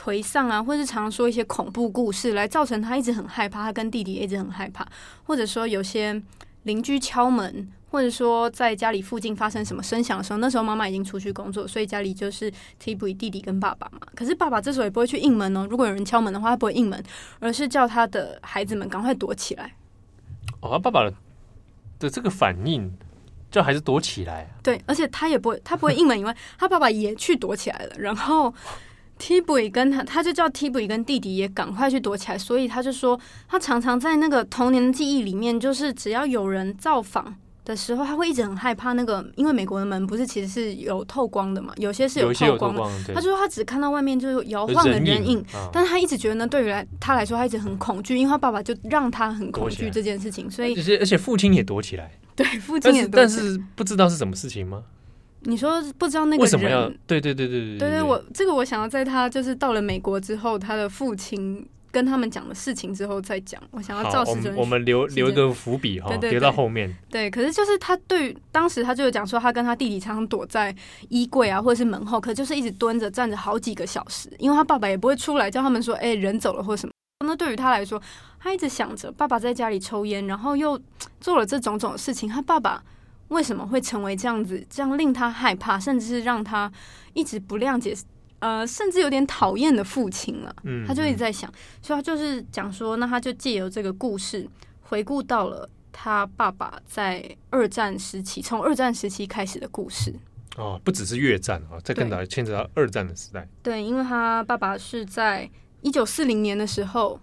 [0.00, 4.86] 颓丧啊，或是常说一些恐怖故事，来造成他一直很害怕，他跟弟弟也一直很害怕，
[5.24, 6.22] 或者说有些。
[6.66, 14.00] 邻居敲门，或者说在家里附近发生什么声响的时候，那时候妈妈已经出去工作，所以家里就是 T-Boy 弟弟跟爸爸嘛。
[14.14, 15.66] 可是爸爸这时候也不会去应门哦。
[15.70, 17.02] 如果有人敲门的话，他不会应门，
[17.38, 19.74] 而是叫他的孩子们赶快躲起来。
[20.60, 21.10] 哦，他爸爸
[21.98, 22.92] 的这个反应
[23.50, 24.48] 叫孩子躲起来。
[24.62, 28.52] 对，而且他也不会，他不会应门以外，他爸爸也去躲起来了，然后。
[29.18, 33.18] T-Boy 跟他，他就叫 T-Boy 跟弟弟也赶快去躲起来，所以他就说，
[33.48, 37.34] 他常常在那个童年的记忆里面，就是只要有人造访
[37.66, 42.78] 的时候，他会一直很害怕那个，因为美国的门不是其实是有透光的嘛，有些是有透光的。
[42.78, 54.84] 光他就说他只看到外面就是摇晃的人影，人影啊、但是他一直觉得呢，对于来他来说，他一直很恐惧，因为他爸爸就让他很恐惧这件事情，所以而且而且父亲也躲起来，对，父亲也躲起来，但是，不知道是什么事情吗？
[55.42, 56.88] 你说不知道那个什么要？
[57.06, 61.64] 对对对对对对对，我这个我想要在他就是到了美国之后，他的父亲
[61.96, 63.58] 跟他们讲的事情之后再讲。
[63.70, 66.94] 我想要照时针，我们留留一个伏笔哈，留到后面。
[67.08, 70.76] 对，可是就是他对当时他就有讲说，他跟他弟弟常常躲在
[71.08, 76.92] 衣柜啊，或者是门后，可就是一直蹲着站着好几个小时，因为他爸爸也不会出来叫他们说，哎，人走了或什么。
[77.24, 77.98] 那对于他来说，
[78.38, 80.78] 他一直想着爸爸在家里抽烟，然后又
[81.18, 82.82] 做了这种种的事情，他爸爸。
[83.28, 86.70] 为什么会成为这样子，这样令他害怕，甚至是让他
[87.12, 87.92] 一直不谅解，
[88.38, 90.54] 呃，甚至有点讨厌的父亲了。
[90.64, 94.48] 嗯，他就一直在想，所以他就是讲说，那他就借由这个故事，
[94.82, 100.14] 回顾到了他爸爸在二战时期，从二战时期开始的故事。
[100.56, 103.46] 哦，不只是越战啊，在更早牵扯到二战的时代。
[103.62, 105.50] 对，因为他爸爸是在
[105.82, 107.20] 一九四零年的时候，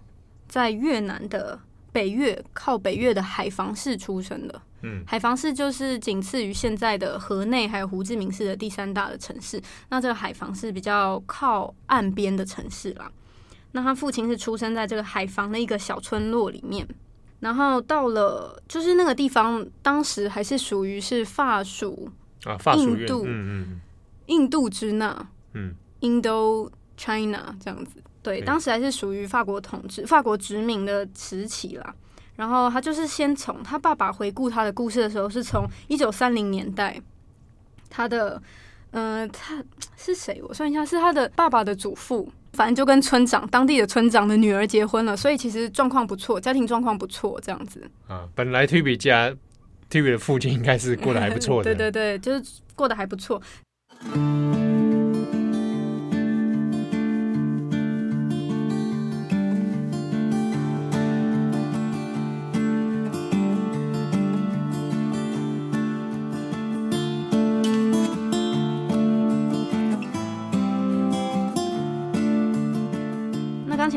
[0.48, 1.58] 在越南的
[1.90, 4.62] 北越，靠北越的海防市出生的。
[4.84, 9.60] 嗯，海防市就是仅次于现在的河内还有胡志明市的第三大的城市。
[9.88, 13.10] 那这个海防是比较靠岸边的城市啦。
[13.72, 16.86] 那他父亲是出生在这个海防的一个小村落里面，
[17.40, 22.08] 然后到了就是那个地方，当时还是属于是法属
[22.44, 23.80] 啊，法属印度，嗯嗯，
[24.26, 27.96] 印度支那，嗯，Indo China 这样子。
[28.22, 31.94] 对，当时还是属于法国统治、法国殖民的时期啦。
[32.36, 37.00] 然后他就是先从他爸爸回顾他的故事的时候，是从一九三零年代，
[37.88, 38.42] 他的，
[38.90, 39.62] 呃，他
[39.96, 40.42] 是谁？
[40.46, 47.88] 我算一下，是他的爸爸的祖父，反正就跟村长当地的村长的女儿结婚了，所以其实状况不错，家庭状况不错，这样子。
[48.08, 49.32] 啊，本来 T-Boy 家
[49.88, 53.40] T-Boy 的父亲应该是过得还不错的， 对对对，就是过得还不错。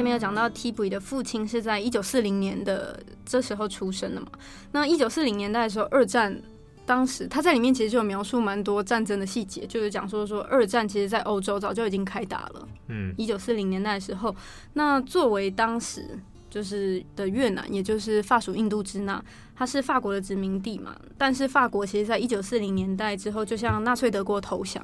[0.07, 4.27] 面有讲到 T-Boy 的父亲是在一九四零年的这时候出生的嘛？
[4.71, 6.41] 那一九四零年代的时候，二战
[6.85, 12.67] 当时他在里面其实就有描述蛮多战争的细节，就是讲说说二战其实在欧洲早就已经开打了。
[12.87, 14.33] 嗯，一九四零年代的时候，
[14.73, 16.17] 那作为当时
[16.49, 19.21] 就是的越南，也就是法属印度支那，
[19.55, 20.95] 它是法国的殖民地嘛。
[21.17, 24.81] 但是法国其实在一九四零年代之后，就向纳粹德国投降。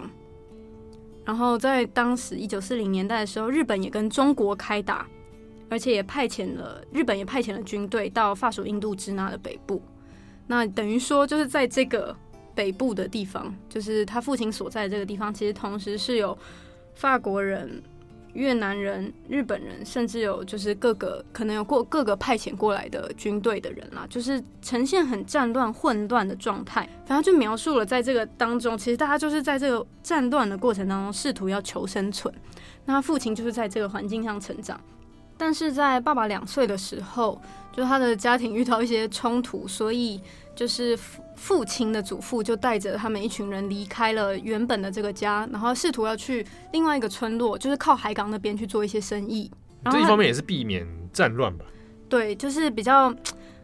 [1.26, 5.08] 然后在当时一九四零年代的时候，日本也跟中国开打，
[5.70, 9.82] 而且也派遣了日本也派遣了军队到法属印度支那的北部。
[10.48, 12.16] 那等于说，就是在这个
[12.54, 16.38] 北部的地方，就是他父亲所在的这个地方，其实同时是有
[16.94, 17.82] 法国人。
[18.34, 26.88] 越南人、日本人，甚至有就是各个可能有过各个派遣过来的军队的人啦，就是呈现很战乱混乱的状态。
[27.06, 32.34] 反正就描述了在这个当中，其实大家就是在这个战乱的过程当中试图要求生存。
[32.86, 34.80] 那父亲就是在这个环境上成长，
[35.38, 37.42] 但是在爸爸两岁的时候，
[37.72, 40.20] 就他的家庭遇到一些冲突，所以
[40.56, 49.52] 就是父父亲的祖父就带着他们一群人离开了原本的这个家，然后试图要去另外一个村落，就是靠海港那边去做一些生意。
[49.92, 51.66] 这一方面也是避免战乱吧？
[52.08, 53.14] 对，就是比较。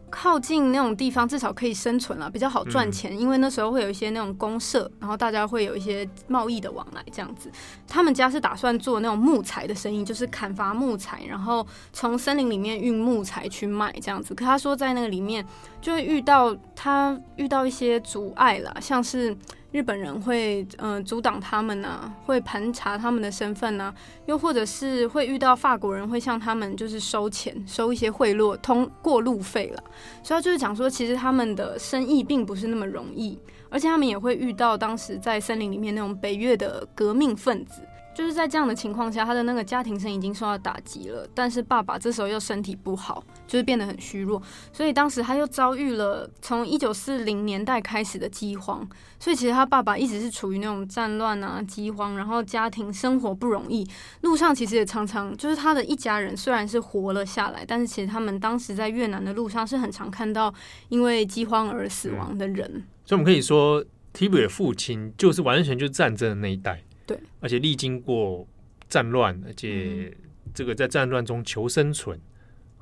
[0.09, 3.17] 靠近那种地方，至少可以生存了，比较好赚钱。
[3.17, 7.51] 因为那时候会有一些那种公社，然后大家会有一些贸易的往来，这样子。
[7.87, 14.35] 他们家是打算做那种木材的生意，就是砍伐木材，然后从森林里面运木材去卖，这样子。
[14.35, 15.45] 可他说在那个里面
[15.81, 19.37] 就会遇到他遇到一些阻碍啦，像是。
[19.71, 23.93] 日本人会嗯、呃、阻挡他们呢，会盘查他们的身份呢，
[24.25, 29.83] 又或者是会遇到法国人会向他们就是收钱，收一些贿赂，通过路费了。
[30.23, 33.37] 所以他就是讲说，其实他们的生意并不是那么容易，
[33.69, 37.81] 而且他们也会遇到当时在森林里面那种北越的革命分子。
[38.19, 48.85] 就是在这样的情况下，他的那个家庭生已经受到打击了，但是爸爸这时候又身体不好，就是变得很虚弱，所以当时他又遭遇了从一九四零年代开始的饥荒，
[49.21, 53.87] 所以其实他爸爸一直是处于那种战乱啊、饥荒，然后家庭生活不容易，
[54.23, 60.53] 路上其实也常常就是他的一家人虽然是活了下来，但是其实他们当时在越南的路上是很常看到
[60.89, 66.83] 因为饥荒而死亡的人，所以我们可以说提普的父亲就是完全就是战争的那一代。
[67.09, 68.47] 对，而且历经过
[68.87, 70.15] 战乱，而且
[70.53, 72.15] 这个在战乱中求生存，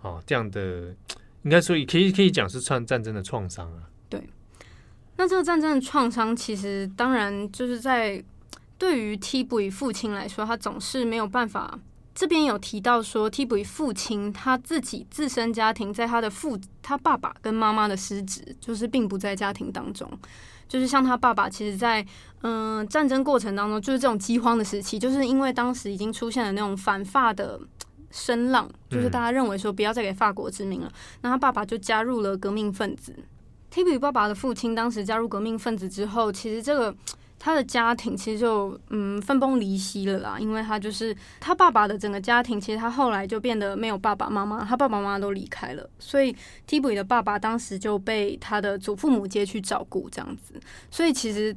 [0.02, 0.94] 啊、嗯，这样的
[1.44, 3.84] 应该说也可以可以讲是创战争的创伤啊。
[4.10, 4.22] 对，
[5.16, 8.22] 那这个战争的创伤，其实当然就是在
[8.78, 11.80] 对于替补与父亲来说，他总是没有办法。
[12.14, 20.12] 这边有提到说，提普父亲他自己自身家庭，在他的父他爸爸跟妈妈的失职，就是并不在家庭当中。
[20.68, 22.10] 就是像他爸爸，其实在，在
[22.42, 27.60] 嗯战争过程当中，就是这种饥荒的时期，就是因为当时已经出现了那种反法的
[28.12, 33.16] 声浪，就是大家认为说不要再给法国殖民了，那他爸爸就加入了革命分子。
[33.74, 36.96] Toby 爸爸的父亲当时加入革命分子之后，其实这个。
[37.40, 50.56] 他的家庭其实就嗯分崩离析了啦，因为他就是他爸爸的整个家庭，其实他后来就变得没有爸爸妈妈，他爸爸妈妈都离开了，所以提普的爸爸当时就被他的祖父母接去照顾这样子，
[50.90, 51.56] 所以其实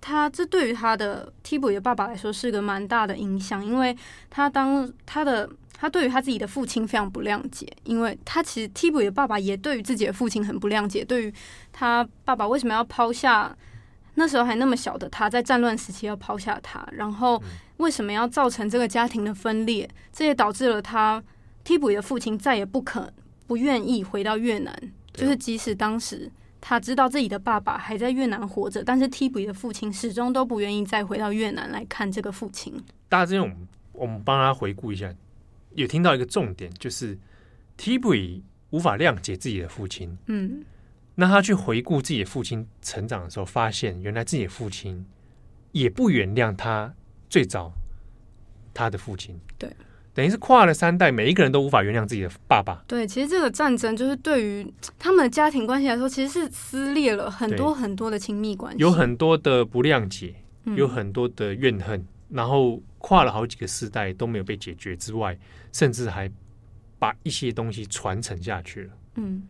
[0.00, 3.94] 他这对于他的提普的爸爸来说是个蛮大的影响，因为
[4.30, 11.34] 他当他的他对于他自己的父亲非常不谅解，因为他其实提普的爸爸也对于自己的父亲很不谅解，对于
[11.72, 13.54] 他爸爸为什么要抛下。
[14.14, 17.42] 那时候还那么小的他，在战乱时期要抛下他，然后
[17.78, 19.88] 为什么要造成这个家庭的分裂？
[20.12, 21.22] 这也导致了他
[21.64, 23.12] 替补的父亲再也不肯、
[23.46, 24.92] 不愿意回到越南。
[25.12, 32.74] 就是即使当时他知道自己的爸爸还在越南活着，但是替补的父亲始终都不愿意再回到越南来看这个父亲。
[33.08, 33.54] 大家这种，
[33.92, 35.12] 我们帮他回顾一下，
[35.74, 37.18] 有听到一个重点，就是
[37.76, 38.14] 替补
[38.70, 40.16] 无法谅解自己的父亲。
[40.26, 40.64] 嗯。
[41.20, 45.04] 那他去回顾自己的父亲成长的时候，发现原来自己的父亲
[45.72, 46.94] 也不原谅他
[47.28, 47.70] 最早
[48.72, 49.38] 他的父亲。
[49.58, 49.70] 对，
[50.14, 52.82] 等于是跨了三代，每一个人都无法原谅自己的爸爸。
[52.88, 54.66] 对，其实这个战争就是对于
[54.98, 60.34] 他们的家庭关系来说，其实是撕裂了很多很多的亲密关系，有很多的不谅解，
[60.74, 65.38] 有很多的怨恨，嗯，然后跨了好几个世代都没有被解决之外，
[65.70, 66.32] 甚至还
[66.98, 68.92] 把一些东西传承下去了。
[69.16, 69.42] 嗯。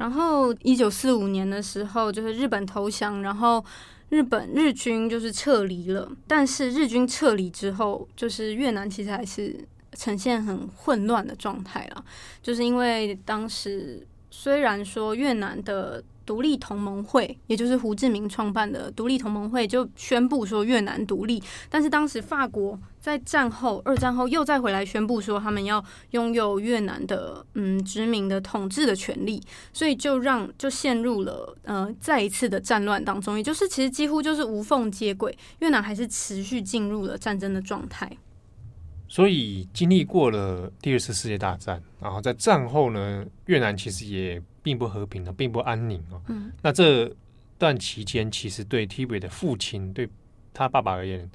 [0.00, 3.62] 然后，一九四五年的时候，就是日本投降，然后
[4.08, 6.10] 日本日军就是撤离了。
[6.26, 9.54] 但是日军撤离之后，就是越南其实还是
[9.92, 12.04] 呈现很混乱的状态了，
[12.42, 16.02] 就是因为当时虽然说越南的。
[16.30, 21.42] 独立同盟会，也就是胡志明创办的独立同盟会，就宣布说越南独立。
[21.68, 33.36] 但是当时法国在战后、二战后又再回来宣布说他们要拥有越南的嗯殖民的统治的权利，所以就让就陷入了呃再一次的战乱当中。
[33.36, 38.08] 也就是其实几乎就是无缝接轨，越南还是持续进入了战争的状态。
[39.10, 44.42] 所以经历过了第二次世界大战，然后在战后呢，越南其实也。
[44.62, 46.20] 并不和平的，并不安宁哦。
[46.28, 47.10] 嗯，那这
[47.56, 50.06] 段期间，其实对提普的父亲，对
[50.52, 51.30] 他爸爸而言，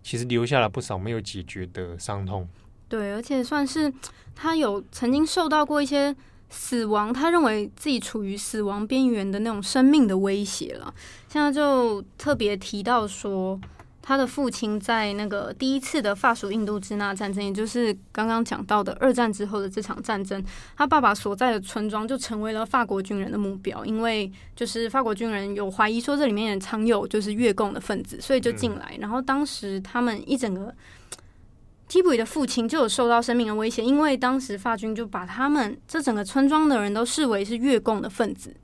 [0.00, 2.48] 其实留下了不少没有解决的伤痛。
[2.88, 3.92] 对，而且算是
[4.32, 6.14] 他有曾经受到过一些
[6.50, 10.94] 死亡，他认为自己处于死亡边缘的那种生命的威胁了。
[11.28, 13.60] 现在就特别提到说。
[14.08, 20.42] 他的父亲在那个第一次的法属印度支那战争，也就是刚刚讲到的二战之后的这场战争，
[20.78, 28.96] 他爸爸所在的村庄就成为了法国军人的目标，因为就是法国军人有怀疑说这里面也藏有就是越共的分子，所以就进来。
[28.98, 30.74] 然后当时他们一整个
[31.86, 38.56] 提普的父亲就有受到生命的威胁，因为当时法军就把他们这整个村庄的人都视为是越共的分子。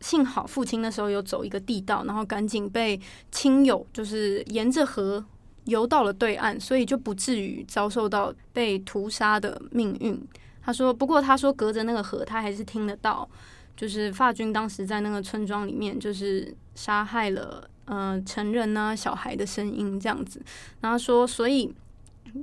[0.00, 3.00] 幸好父亲那时候有走一个地道，然后赶紧被
[3.32, 5.24] 亲友就是沿着河
[5.64, 10.18] 游到了对岸，所以就不至于遭受到被屠杀的命运。
[10.62, 13.28] 他说，不过他说隔着那个河，他还是听得到，
[13.76, 20.40] 就是法军当时在那个村庄里面就是杀害了呃成人呢、啊、小孩的声音这样子。
[20.80, 21.74] 然后说，所以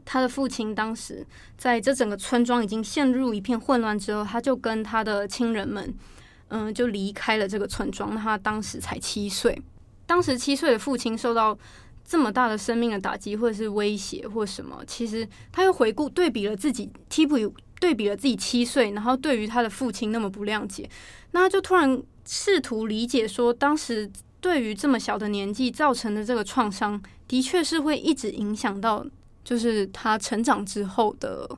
[0.04, 1.26] 他的父亲当时
[1.58, 5.94] 在这整个村庄已经陷入一片混乱之后，他就跟他的亲人们。
[6.58, 8.16] 嗯，就离开了这个村庄。
[8.16, 9.62] 他当时才七岁，
[10.06, 11.58] 当时七岁的父亲受到
[12.06, 20.90] 这么大的生命的打击，或者是威胁，或什么，其实他又回顾对比了自己，T 普对比了自己七岁，然后对于他的父亲那么不谅解，
[21.32, 29.06] 那他就突然试图理解说，当时对于这么小的年纪造成的这个创伤，的确是会一直影响到，
[29.44, 31.50] 就是他成长之后的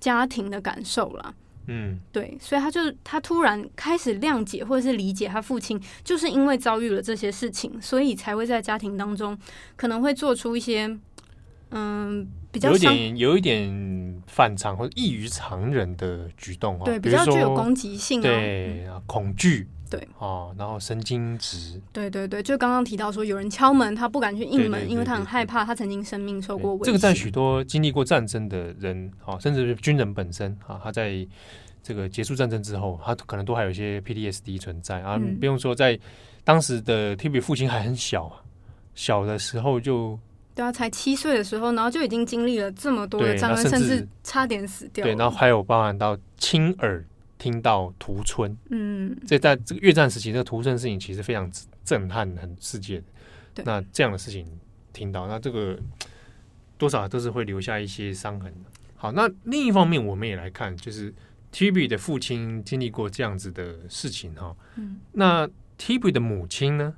[0.00, 1.32] 家庭的感受了。
[1.66, 9.38] 嗯，对，所以他就他突然开始谅解或者是理解他父亲，就是因为遭遇了这些事情，所以才会在家庭当中
[9.76, 10.98] 可能会做出一些
[11.70, 26.86] 嗯比较有点有一点反常或者异于常人的举动哦，对，比较具有攻击性啊，对，恐惧，对，哦，然后神经质，对对对，就刚刚提到说有人敲门，他不敢去应门，因为他很害怕，他曾经生命受过危险。
[26.86, 31.26] 这个在许多经历过战争的人啊，甚至是军人本身啊，他在。
[31.82, 35.18] 这个结束战争之后，他可能都还有一些 PTSD 存在啊。
[35.40, 35.98] 不用说，在
[36.44, 37.40] 当时的 T.B.
[37.40, 38.36] 父亲还很小啊，
[38.94, 40.16] 小的时候就
[40.54, 45.02] 对啊，才七岁的时候，然后就已经经历了这么多的战争，甚至差点死掉。
[45.02, 47.02] 对，然后还有包含到亲耳
[47.40, 51.50] 听到屠村，嗯，这在这个越战时期，这个屠村事情其实非常
[51.84, 53.02] 震撼，很世界。
[53.52, 54.46] 对，那这样的事情
[54.92, 55.76] 听到，那这个
[56.78, 58.54] 多少都是会留下一些伤痕。
[58.94, 61.12] 好，那另一方面，我们也来看，就是。
[61.52, 61.88] T.B.
[61.88, 66.12] 的父亲经历过这样子的事情哈，嗯，那 T.B.
[66.12, 66.94] 的母亲呢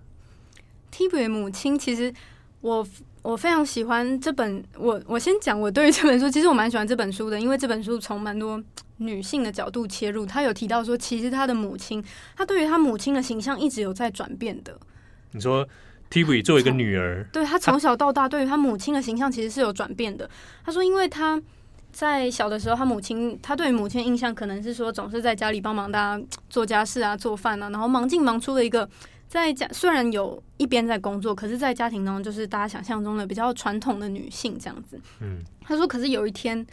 [0.90, 1.22] ？T.B.
[1.22, 2.12] 的母亲其实
[2.61, 2.86] 我
[3.22, 8.62] 我非常喜欢这本，我我先讲我对于这本书，其实我蛮喜欢这本书的，因为这本书从蛮多
[9.03, 12.03] 女性的角度切入，她有提到说，其实她的母亲，
[12.36, 14.78] 她对于她母亲的形象一直有在转变的。
[15.32, 15.68] 你说
[16.09, 20.30] t v 作为一个女儿，对她从小到大对于她母亲的形象其实是有转变的。
[20.64, 21.42] 她说，因为她。
[21.94, 28.88] 在小的时候，他母亲，他对母亲印象可能是说，总是在家里帮忙大家做家事啊、做饭啊，然后忙进忙出的一个，
[29.28, 34.98] 在家虽然有一边在工作，可是，在家庭当中就是大家想象中的比较传统的女性这样子。
[35.20, 36.66] 嗯，他说，可是有一天，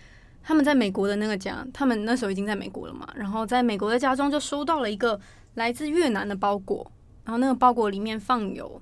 [0.44, 5.20] 他们在美国的那个家，他们那时候已经在美国了嘛，然后在美国的家中就收到了一个
[5.56, 6.92] 来自越南的包裹，
[7.24, 8.82] 然后那个包裹里面放有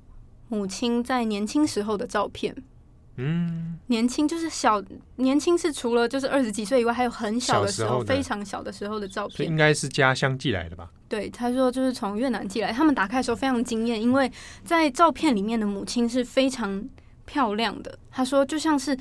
[0.50, 2.56] 母亲在年轻时候的照片。
[3.20, 4.80] 嗯，年轻就是小
[5.16, 10.88] 年轻是除了就是二十几岁以外，还有很小的时候，非常小的时候的照片，应该是家乡寄来的吧？
[11.10, 12.72] 对，他说就是从越南寄来。
[12.72, 14.32] 他们打开的时候非常惊艳，因为
[14.64, 16.88] 在照片里面的母亲是非常
[17.26, 17.98] 漂亮的。
[18.12, 18.96] 他说就像是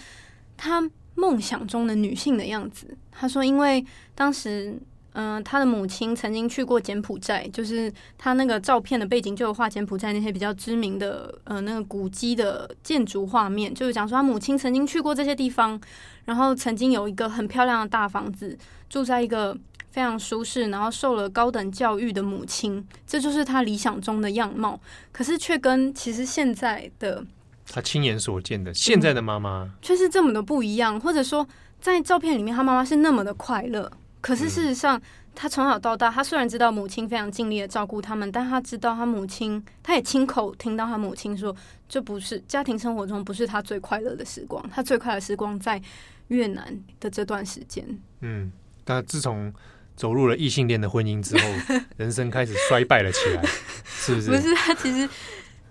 [0.57, 0.83] 他
[1.17, 2.97] 梦想中的女性的样子。
[3.11, 4.81] 他说因为当时。
[5.19, 15.81] 嗯、呃，他的母亲曾经去过柬埔寨，就是他那个照片的背景就有画柬埔寨那些比较知名的呃那个古迹的建筑画面，就是讲说他母亲曾经去过这些地方，
[16.27, 18.59] 然后曾经有一个很漂亮的大房子，
[18.91, 19.57] 住在一个
[19.91, 24.79] 非常舒适，然后受了高等教育的母亲，这就是他理想中的样貌。
[25.12, 27.25] 可是却跟其实现在的
[27.71, 31.47] 他亲眼所见的现在的妈妈却是这么的不一样，或者说
[31.81, 33.91] 在照片里面他妈妈是那么的快乐。
[34.21, 35.01] 可是事实上，
[35.37, 41.55] 他从小到大，他虽然知道母亲非常尽力的照顾他们，但他知道他母亲，他也亲口听到他母亲说，
[41.89, 45.81] 这不是家庭生活中不是他最快乐的时光，他最快乐的时光在
[46.29, 47.87] 越南的这段时间。
[48.21, 48.51] 嗯，
[48.85, 49.53] 但自从
[49.95, 51.45] 走入了异性恋的婚姻之后，
[51.97, 53.45] 人生开始衰败了起来，
[53.85, 54.31] 是不是？
[54.31, 55.09] 不是，他其实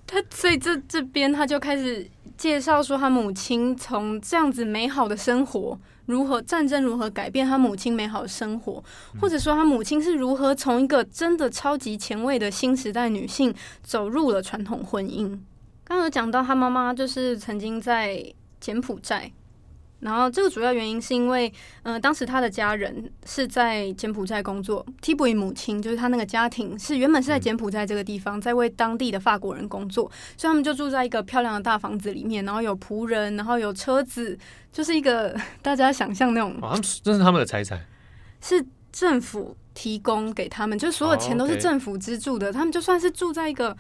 [0.08, 5.80] 他所以这这边他就开始介绍说，他母亲从这样子美好的生活。
[6.06, 8.84] 如何战争如何改变他母亲美好的生活，
[9.20, 13.52] 或者说他母亲是如何从一个真的超级前卫的新时代女性
[13.82, 15.30] 走入了传统婚姻？
[15.84, 18.24] 刚刚有讲到他妈妈就是曾经在
[18.60, 19.32] 柬埔寨。
[20.00, 21.52] 然后这个主要原因是因为，
[21.84, 25.34] 呃，当时他的家人是在柬埔寨工作，T.B.
[25.34, 34.38] 母亲就是他那个家庭是原本是在柬埔寨这个地方，在为当地的法国人工作，所以他们就住在一个漂亮的大房子里面，然后有仆人，然后有车子，
[34.72, 36.52] 就是一个 大家想象那种。
[36.62, 37.80] 哦，他们这是他们的财产，
[38.42, 43.76] 是政府提供给他们，就是所有钱都是政府资助的，他们就算是住在一个。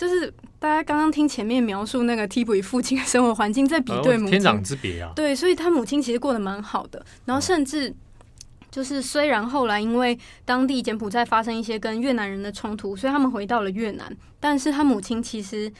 [0.00, 2.62] 就是大家刚刚听前面描述那个 T.B.
[2.62, 5.12] 父亲的生活环境，在比对母亲，天壤之别啊！
[5.14, 7.04] 对，所以他母亲其实过得蛮好的。
[7.26, 7.94] 然后甚至
[8.70, 15.70] 就是虽然后来因为当地柬埔寨发生一些跟越南人的冲突，所以他们回到了越南，但是他母亲其实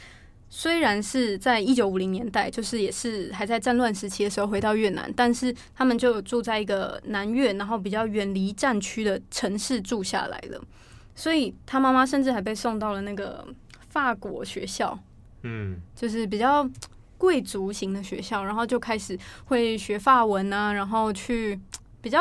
[0.50, 10.60] 虽然是在一九五零年代，就是也是还在战乱时期的时候回到越南，但是他们就住在一个南越，然后比较远离战区的城市住下来了，
[11.14, 13.46] 所以他妈妈甚至还被送到了那个
[13.90, 14.98] 法国学校，
[15.42, 16.66] 嗯，就是比较
[17.18, 21.60] 贵族型的学校，然后就开始会学法文啊，然后去
[22.00, 22.20] 比较。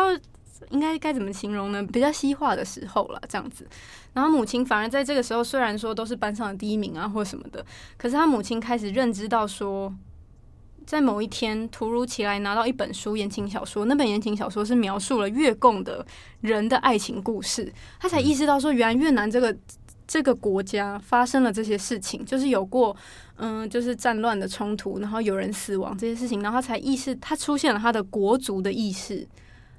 [0.71, 1.81] 应该该怎么形容呢？
[1.81, 3.65] 比较西化的时候了，这样子。
[4.11, 7.65] 然后母亲反而在这个时候，虽然说都是班上的第一名啊，或什么的，
[7.95, 9.95] 可是他母亲开始认知到说，
[10.85, 16.05] 在某一天突如其来拿到一本书，言情小说，那本言情小说是描述了越共的
[16.41, 19.55] 人的爱情故事，他才意识到说，原来越南这个
[20.09, 22.97] 这个国家发生了这些事情，就是有过
[23.37, 29.27] 嗯，就是战乱的冲突，然后有人死亡这些事情，然后他才意识，他出现了他的国族的意识。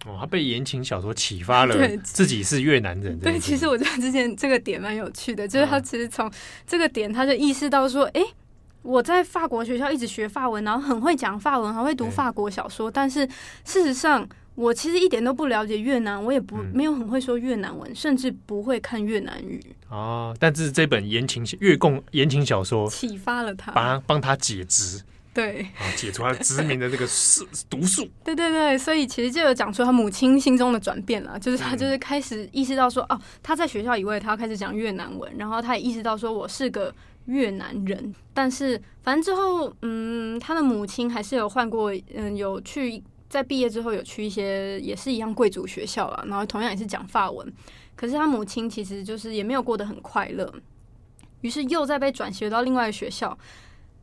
[0.07, 1.74] 哦，他被言情小说启发了，
[2.05, 3.18] 自己是越南人。
[3.18, 6.31] 对，其实我觉得之前这个点蛮有趣的，就是他其实从
[6.64, 8.35] 这个点他就意识到说，哎、欸，
[8.83, 13.28] 我在法国学校一直学法文，然后很会讲法文，还会读法国小说，但是
[13.64, 19.61] 事实上我其实一点都不了解越南，我也不没有很会说越南文，甚至不会看越南语。
[19.88, 25.03] 哦，但是这本言情越共言情小说启发了他，帮他帮他解职。
[25.32, 28.07] 对，啊，解除他殖民的这个是 毒素。
[28.24, 36.92] 对对对，所以其实就有讲出他母亲心中的转变了，就是他就是开始意识到说，哦，他在学校以外，他要开始讲越南文，然后他也意识到说我是个
[37.26, 38.12] 越南人。
[38.34, 43.01] 但是反正之后，嗯，他的母亲还是有换过，嗯，有去
[43.31, 47.51] 在毕业之后有去一些也是一样贵族学校啊，然后同样也是讲法文。
[47.97, 50.53] 可是他母亲其实就是也没有过得很快乐，
[51.41, 53.39] 于是又再被转学到另外一个学校。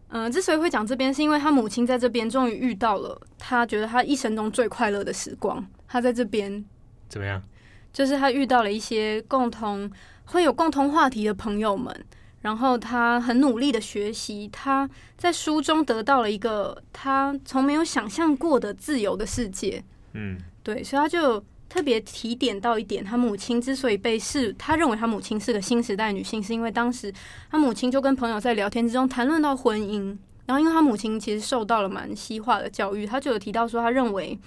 [0.10, 5.64] 嗯、呃，之所以会讲这边，是因为他母亲在这边终于遇到了他觉得他一生中最快乐的时光。
[5.88, 6.64] 他在这边
[7.10, 7.44] 怎么样？
[7.92, 9.92] 就是他遇到了一些共同
[10.26, 12.06] 会有共同话题的朋友们，
[12.42, 19.84] 然后他很努力的学习，他在书中得到了一个他从没有想象过的自由的世界。
[20.14, 21.44] 嗯，对，所以他就。
[21.70, 27.14] 特别提点到一点，他母亲之所以被视，他认为他母亲是个新时代女性，是因为当时
[27.52, 34.40] 他母亲就跟朋友在聊天之中谈论到婚姻，然后因为他母亲其实受到了蛮西化的教育，他就有提到说，他认为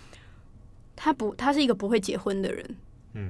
[0.96, 2.76] 他不，他是一个不会结婚的人，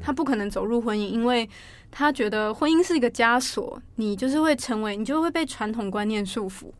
[0.02, 1.48] 他不可能走入婚姻，因为
[1.90, 6.72] 他觉得婚姻是一个枷锁，你就是会成为，你就会被传统观念束缚，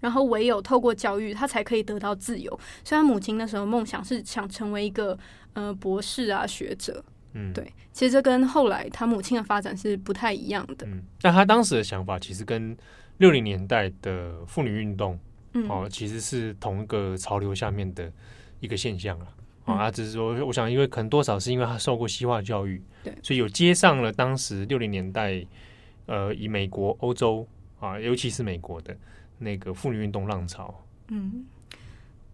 [0.00, 2.50] 然后唯有透过教育，他才可以得到自由。
[2.84, 5.18] 所以，他母亲那时候梦想是想成为一个。
[5.54, 10.86] 呃，博士啊，学者，嗯，对，其实这跟后来他母亲的发展是不太一样的。
[10.86, 12.74] 嗯，但他当时的想法其实跟
[13.18, 15.18] 六零年代的妇女运动，
[15.52, 18.10] 嗯，哦，其实是同一个潮流下面的
[18.60, 19.26] 一个现象了。
[19.26, 19.32] 啊，
[19.66, 25.44] 他只是说，我想，因为可能多少是因为他受过西化教育，对，所以有接上了当时六零年代，
[26.06, 27.46] 呃，以美国、欧洲
[27.80, 28.96] 啊，尤其是美国的
[29.38, 30.74] 那个妇女运动浪潮，
[31.08, 31.44] 嗯。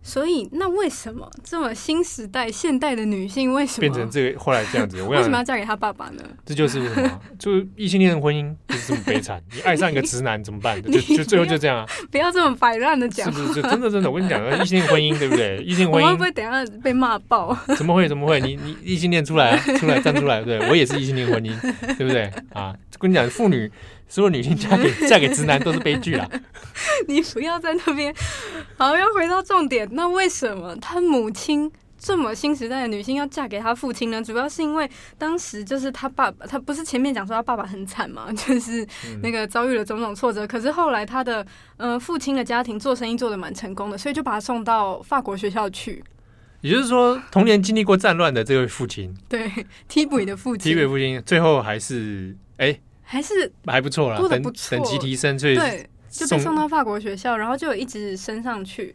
[0.00, 5.02] 所以，那为什么这么新时代、现代的女性为什么变成这个后来这样子？
[5.02, 6.22] 为什么要嫁给他爸爸呢？
[6.46, 9.42] 这就是为什么，就异性恋的婚姻就是这么悲惨。
[9.54, 10.80] 你爱上一个直男怎么办？
[10.82, 11.86] 就就最后就这样啊！
[12.10, 13.60] 不要这么摆烂的讲，是不是？
[13.60, 15.58] 真的真的，我跟你讲，异性恋婚姻对不对？
[15.66, 17.54] 异性婚姻会不会等下被骂爆？
[17.76, 18.08] 怎么会？
[18.08, 18.40] 怎么会？
[18.40, 21.60] 你你异性恋出来啊，出来站出来，对我也是异性恋婚姻，
[21.96, 22.32] 对不对？
[22.54, 23.70] 啊，跟你讲，妇女。
[24.08, 26.28] 所有女性嫁给嫁给直男都是悲剧啊！
[27.06, 28.14] 你不要在那边。
[28.76, 29.86] 好，要回到重点。
[29.92, 34.22] 那为什么他母亲这么新时代的女性要嫁给他父亲呢？
[34.22, 34.88] 主要是因为
[35.18, 38.86] 当时就是他爸爸，他不是前面讲说他爸爸很惨嘛， 就是
[39.22, 40.46] 那个遭遇了种种挫折。
[40.46, 41.46] 可是后来他的
[41.76, 46.02] 呃父亲的家庭做生意做的蛮成功的，所以就把他送到法国学校去。
[46.62, 49.50] 也就是说，童年经历过战乱的这位父亲，对
[49.88, 52.68] Thibaut 的父亲，Thibaut 父亲最后还是哎。
[52.68, 52.80] 欸
[53.10, 58.94] 还是还不错啦，等等级提升，所以对，就被送到法国学校，然后就一直升上去，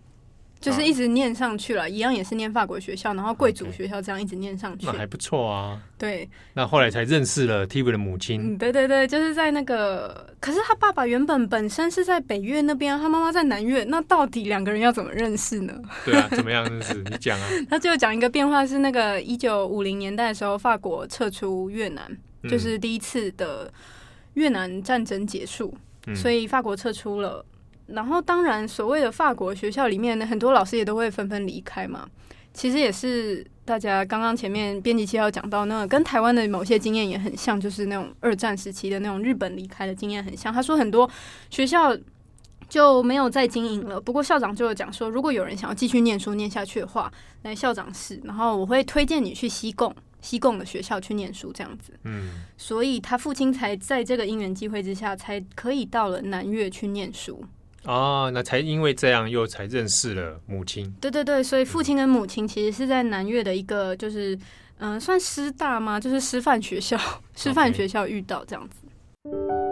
[0.61, 5.81] 就是一直念上去了，一样也是念法国学校，然后贵族学校这样一直念上去，那还不错啊。
[5.97, 8.53] 对，那后来才认识了 Thibaut 的母亲。
[8.53, 15.73] 嗯，对对对，就是在那个，可是他爸爸原本本身是在北越那边，他妈妈在南越，那到底两个人要怎么认识呢？
[16.05, 16.93] 对啊，怎么样认识？
[17.09, 17.47] 你讲啊。
[17.67, 22.15] 他就讲一个变化是那个一九五零年代的时候，法国撤出越南，
[22.47, 23.73] 就是第一次的。
[24.33, 25.73] 越南战争结束，
[26.15, 27.45] 所以法国撤出了。
[27.87, 32.07] 嗯、然后，当然，所谓的法国学校里面的很多老师也都会纷纷离开嘛。
[32.53, 40.53] 其实也是大家刚刚前面编辑七号讲到，那个跟台湾的某些经验也很像，就是那种二战时期的那种日本离开的经验很像。
[40.53, 41.09] 他说很多
[41.49, 41.97] 学校
[42.69, 43.99] 就没有再经营了。
[43.99, 47.11] 不过校长就有讲说，如果有人想要继续念书念下去的话，
[47.41, 49.93] 来校长室，然后我会推荐你去西贡。
[50.23, 51.93] 西贡的学校去念书这样子。
[52.03, 57.45] 嗯，所以他父亲才在这个因缘机会之下，才可以到了南越去念书。
[57.83, 60.89] 哦，那才因为这样又才认识了母亲。
[60.99, 64.33] 对对对，所以父亲跟母亲其实是在南越的一个就是
[64.77, 65.99] 嗯、呃，算师大吗？
[65.99, 66.97] 就是师范学校，
[67.35, 68.77] 师范学校遇到这样子。
[69.25, 69.62] Okay.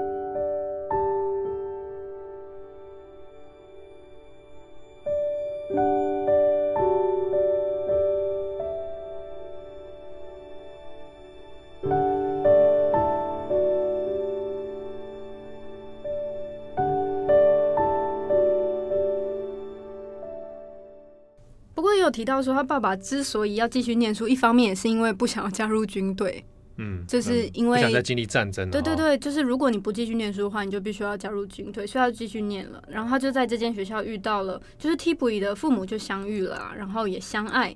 [22.11, 26.43] 提到说，他爸爸之所以要继续念书，一方面也是因为不想要加入军队，
[26.77, 28.69] 嗯，就是因为、嗯、不想再经历战争。
[28.69, 32.83] 对对对，就是如果你不继续念书的话，你就必须要加入军队，所以要继续念了。
[32.87, 37.75] 然后他就在这间学校遇到了，就是提普仪的父母就相遇了、啊，然后也相爱。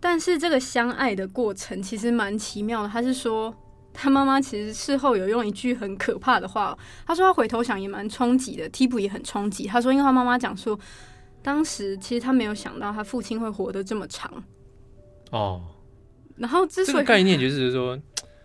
[0.00, 2.88] 但是这个相爱的过程其实蛮奇妙的。
[2.88, 3.54] 他是说，
[3.92, 9.66] 他妈妈其实事后有用一句很可怕的话，他说他回头想也蛮冲击的，替补也很冲击。
[9.66, 10.78] 他说，因为他妈妈讲说。
[11.44, 14.42] 当时其实他没有想到他父亲会活得这么长
[15.30, 15.62] 哦，
[16.36, 17.96] 然后之所以这个概念就是说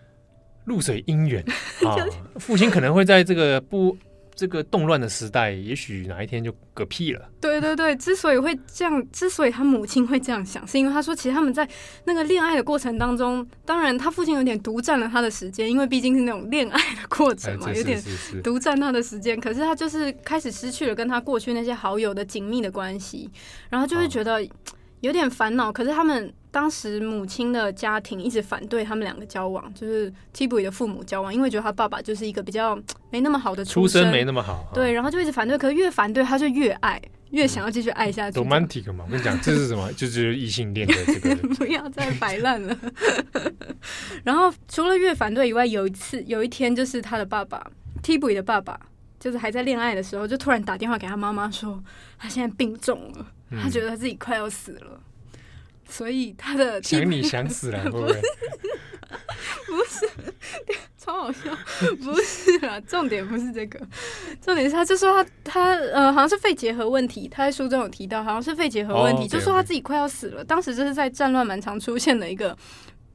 [0.66, 1.42] 露水姻缘
[1.88, 1.96] 啊，
[2.38, 3.96] 父亲可能会在这个不。
[4.40, 7.28] 这个动乱的时代，也许哪一天就嗝屁了。
[7.42, 11.68] 对对对，之所以会这样，之所以他母亲会这样想，是因为他说，其实他们在
[12.06, 18.02] 那个恋爱的过程当中，当然他父亲有点独占了他的时间，因为毕竟是那种恋爱的过程嘛， 有点
[18.42, 19.38] 独占他的时间。
[19.38, 23.30] 可是他就是开始失去了跟他过去那些好友的紧密的关系，
[23.68, 24.42] 然后就会觉得
[25.00, 25.72] 有点烦恼。
[25.72, 26.32] 可是他们。
[26.52, 32.76] 当时母亲的家庭一直反对他们两个交往，就是 Tibby 的父母交往，因为觉得他爸爸就是一个比较
[33.08, 34.68] 没那么好的出身，没那么好。
[34.74, 35.56] 对，然后就一直反对。
[35.56, 38.40] 可是越反对，他就越爱，越想要继续爱下去。
[38.40, 39.92] romantic 嘛，我跟你讲，这是什么？
[39.92, 41.36] 就是异性恋的这个。
[41.54, 42.76] 不要再摆烂了。
[44.24, 47.64] 然后除了越反对以外，有一次，有一天，就是他的爸爸
[48.02, 48.76] 提普仪的爸爸，
[49.20, 51.80] 就是还在恋爱的时候，就突然打电话给他妈妈说，
[52.18, 54.86] 他现在病重了，他觉得他自己快要死了。
[54.92, 55.00] 嗯
[55.92, 58.20] 所以他的 想你想死了，会 不是？
[59.66, 60.08] 不是，
[60.96, 61.50] 超好笑，
[62.00, 63.76] 不是啦，重点不是这个，
[64.40, 69.32] 重点是他就说他他呃好像是肺结核问题，他在书中有提到好像是肺结核问题，oh, okay, okay.
[69.32, 70.44] 就说他自己快要死了。
[70.44, 72.56] 当时这是在战乱蛮常出现的一个。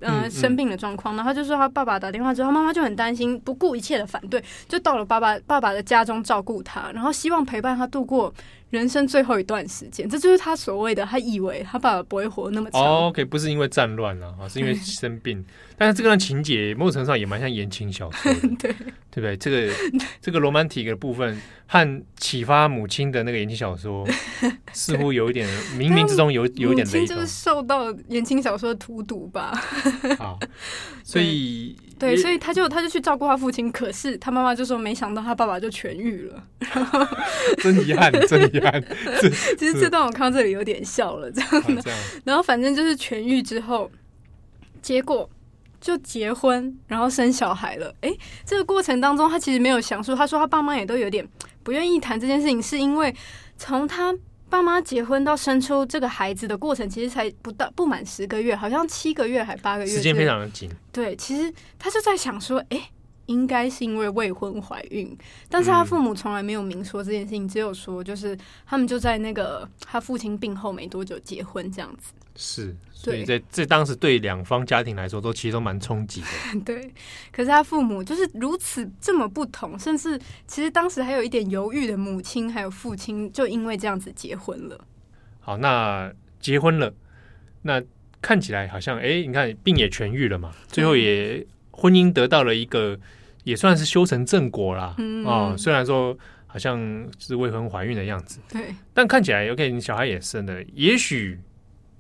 [0.01, 8.31] 呃，生病的状况，然后他就说他爸爸打电话之后，妈妈就很担心，不顾一切的反对，就到了爸爸爸爸的家中照顾他，然后希望陪伴他度过
[8.75, 10.07] 人生最后一段时间。
[10.07, 12.81] 这就是他所谓的，他以为他爸爸不会活那么长。
[12.81, 15.43] 哦，OK，不是因为战乱啊， 是因为生病。
[15.77, 18.73] 但是这个段情节，某种程度上也蛮像言情小说的， 对
[19.11, 19.35] 对不对？
[19.37, 19.73] 这个
[20.21, 24.07] 这个罗曼蒂克的部分和启发母亲的那个言情小说，
[24.71, 25.45] 似乎有一点
[25.77, 27.07] 冥冥之中有有一点雷同。
[27.07, 29.51] 就是受到言情小说的荼毒吧。
[30.17, 30.39] 好，
[31.03, 36.43] 所以对，所以他就他就去照顾他父亲，可是他妈妈就说没想到他爸爸就痊愈了，
[37.59, 38.83] 真遗憾，真遗憾。
[39.57, 41.81] 其实这段我看到这里有点笑了，这样的。
[42.23, 43.89] 然后反正就是痊愈之后，
[44.81, 45.29] 结果。
[45.81, 47.93] 就结婚，然后生小孩了。
[48.01, 50.15] 诶，这个过程当中，他其实没有详述。
[50.15, 51.23] 他说他爸妈也都有点
[51.61, 53.13] 不愿意谈这件事情，是因为
[53.55, 54.11] 从他
[54.55, 60.69] 爸妈结婚到生出这个孩子的过程，其实才不到不满十个月，好像七个月还八个月，时间非常的紧。
[60.93, 62.81] 对，其实他就在想说，诶，
[63.27, 65.17] 应该是因为未婚怀孕，
[65.49, 72.13] 但是他父母从来没有明说这件事情，嗯、只有说就是他们就在那个他父亲病后没多久结婚这样子。
[72.37, 76.59] 是，所以在这当时对两方家庭来说，都其实都蛮冲击的。
[76.65, 76.93] 对，
[77.31, 84.77] 可是他父母就是如此这么不同，甚至其实当时还有一点犹豫的母亲还有父亲，就因为这样子结婚了。
[85.39, 86.11] 好，那
[86.41, 86.93] 结婚了，
[87.61, 87.81] 那
[88.21, 91.45] 看起来好像哎，你看病也痊愈了嘛，最后也
[91.75, 92.97] 婚姻得到了一个
[93.43, 94.95] 也算是修成正果啦。
[94.97, 96.17] 嗯，哦，虽然说
[96.47, 96.79] 好像
[97.19, 101.39] 是未婚怀孕的样子，对，但看起来 OK，你小孩也生了，也许。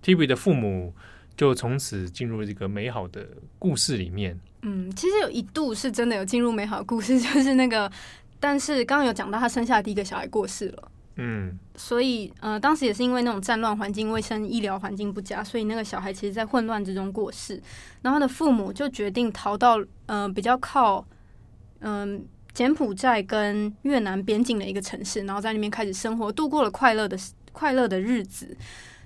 [0.03, 0.93] TV 的父母
[1.35, 4.39] 就从此进入这个美好的故事里面。
[4.61, 7.91] 嗯，其实有一度是真的有进入美好的故事， 就是那个，
[8.39, 10.91] 但是刚刚有讲到他生下的第一个小孩过世了。
[11.17, 17.61] 嗯，所以呃，当时也是因为那种战乱环境、卫生医疗环境不佳，所以那个小孩其实在混乱之中过世。
[18.01, 21.05] 然后他的父母就决定逃到呃比较靠
[21.79, 22.21] 嗯、呃、
[22.53, 27.17] 柬埔寨跟越南边境的一个城市，然后在那边开始生活，度过了快乐的
[27.51, 28.57] 快乐的日子。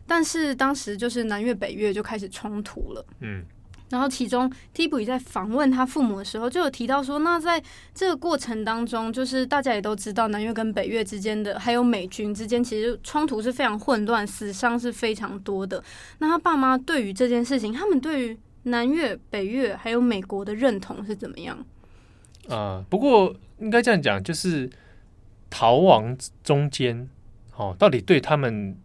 [0.07, 3.45] 但是当时就是南越北越就开始冲突了，嗯，
[3.90, 7.62] 然后其中提普仪在访问他父母的时候，就有提到说，那在
[7.94, 15.84] 这个过程当中，就是大家也都知道，南越跟北越之间的，还有美军之间，其实冲突是非常混乱，死伤是非常多的。
[16.20, 21.58] 那他爸妈对于这件事情，他们对于南越、北越还有美国的认同是怎么样？
[22.48, 24.70] 啊、不过应该这样讲，就是
[25.50, 27.10] 逃亡中间，
[27.56, 28.78] 哦，到底对他们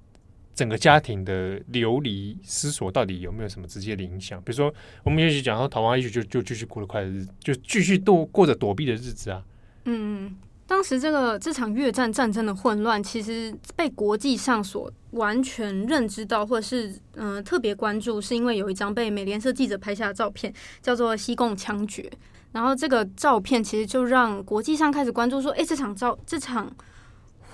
[0.55, 4.41] 整个家庭的流离失所，到底有没有什么直接的影响？
[4.43, 9.43] 比如说，我们也许讲说逃亡，也许就就继续过得快的日，就继续度过着躲避的日子啊。
[9.85, 10.37] 嗯。
[10.67, 20.51] 当时这个这场越战战争的混乱，其实被国际上所完全认知到，或者是嗯、特别关注，是因为有一张被美联社记者拍下的照片，
[20.81, 22.11] 叫做西贡枪决。
[22.53, 26.75] 然后这个照片其实就让国际上开始关注，说，诶，这场照这场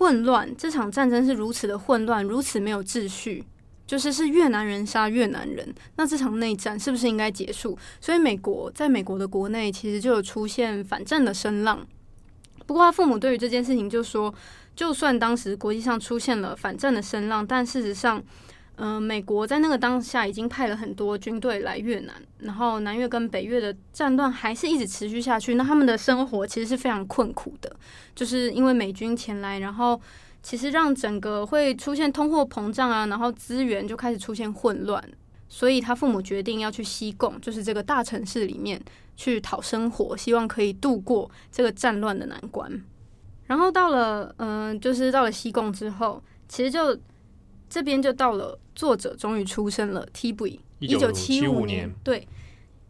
[0.01, 3.44] 混乱，这场战争是如此的混乱，如此没有秩序，
[3.86, 7.76] 就是是越南人杀越南人，那这场内战是不是应该结束？
[8.01, 11.86] 所以美国在美国的国内其实就有出现反战的声浪。
[12.66, 14.34] 不过，他父母对于这件事情就说，
[14.74, 18.22] 就算当时国际上出现了反战的声浪，但事实上，
[18.83, 25.55] 嗯、美国在那个当下已经派了很多军队来越南，然后南越跟北越的战乱还是一直持续下去。
[25.55, 27.70] 那他们的生活其实是非常困苦的，
[28.14, 30.01] 就是因为美军前来，然后
[30.43, 35.05] 其实让整个会出现通货膨胀啊，然后资源就开始出现混乱。
[35.53, 38.81] 所以他父母决定要去西贡，就是这个大城市里面
[39.16, 42.70] 去讨生活，希望可以度过这个战乱的难关。
[43.47, 46.97] 然后到了，嗯、就是到了西贡之后，其实就
[47.70, 50.06] 这边就到了作者终于出生了。
[50.12, 52.28] Thibaut 一九七五年，对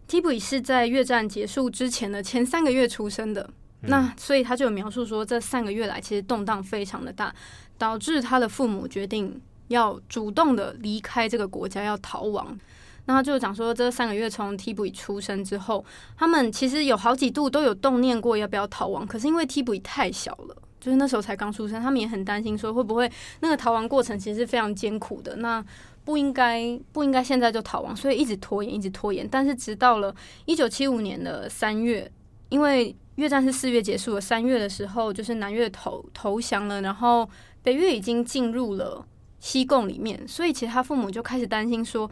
[0.08, 3.42] ，Thibaut 是在越战结束之前的前三个月出生的。
[3.82, 7.32] 嗯、那所以他就有描述说，这三个月来其实动荡非常的大，
[7.78, 9.40] 导致他的父母决定。
[9.70, 12.58] 要主动的离开这个国家，要逃亡。
[13.04, 15.84] 那他就讲说，这三个月从 Thibaut 出生之后，
[16.16, 19.06] 他们其实有好几度都有动念过要不要逃亡。
[19.06, 23.10] 可是因为 Thibaut 太小了，就是那时候才刚出生，他们也很担心说会不会
[23.40, 25.36] 那个逃亡过程其实是非常艰苦的。
[25.36, 25.64] 那
[26.04, 29.28] 不应该不应该现在就逃亡，所以一直拖延，一直拖延。
[29.30, 30.14] 但是直到了
[30.46, 32.10] 一九七五年的三月，
[32.48, 37.28] 因为越战是四月结束了，三月的时候就是南越投投降了，然后
[37.62, 39.06] 北越已经进入了。
[39.42, 42.10] 西贡里面，所以其实他父母就开始担心说，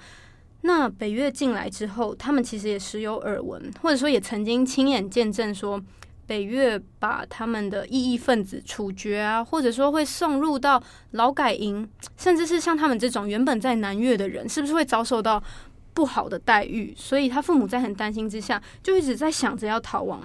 [0.63, 5.79] 那北越进来之后，他们其实也时有耳闻，或者说也曾经亲眼见证说，
[6.29, 10.81] 北越把他们的异议分子处决啊，或者说会送入到
[11.13, 15.43] 劳改营，甚至是像他们这种原本在南越的人，是不是会遭受到
[15.95, 16.95] 不好的待遇？
[16.97, 20.21] 所以他父母在很担心之下，就一直在想着要逃亡。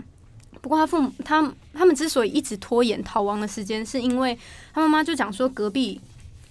[0.61, 4.37] 不过他父母他他们之所以一直拖延逃亡的时间，是因为
[4.73, 5.99] 他妈妈就讲说隔壁。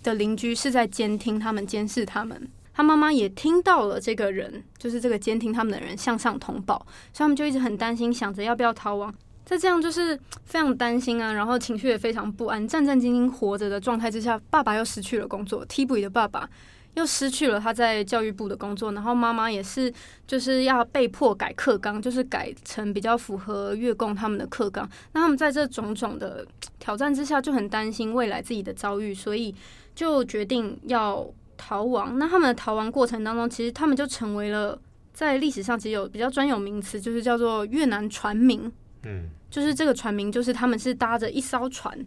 [0.02, 2.48] 的邻居是在监听他们，监视他们。
[2.74, 6.76] 他妈妈也听到了这个人，就是这个监听他们的人向上通报，
[7.12, 9.14] 所以他们就一直很担心，想着要不要逃亡。
[9.44, 16.48] 在这样就是非常担心啊，然后情绪也非常不安，战战兢兢活着的状态之下，爸爸又失去了工作，T 补的爸爸
[16.94, 19.92] 又失去了他在教育部的工作，然后妈妈也是
[20.26, 24.88] 就是要被迫改课纲，就是改成比较符合月供他们的课纲。
[25.12, 26.46] 那他们在这种种的
[26.78, 29.54] 挑战之下，就很担心未来自己的遭遇，所以。
[29.94, 31.22] 就决定要
[31.58, 32.18] 逃亡。
[32.18, 34.80] 那他们的逃亡过程当中，其实他们就成为了
[35.12, 38.72] 在历史上其实有比较专有名词，就是叫做越南船民。
[39.04, 41.98] 嗯，就是这个船名，就是他们是搭着一艘船，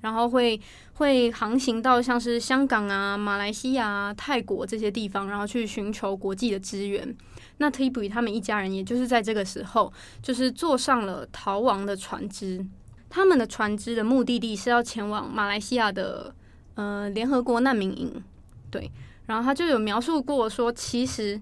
[0.00, 0.60] 然后会
[0.94, 7.16] 会航行到像是香港啊、马来西亚啊、泰国这些地方，然后去寻求国际的支援。
[7.58, 12.64] 那 t i b 他们一家人，也就是在这个时候，就是坐上了逃亡的船只。
[13.08, 16.34] 他们的船只的目的地是要前往马来西亚的。
[16.76, 18.20] 呃，联合国难民营，
[18.68, 18.90] 对，
[19.26, 21.40] 然后他就有描述过说，其实，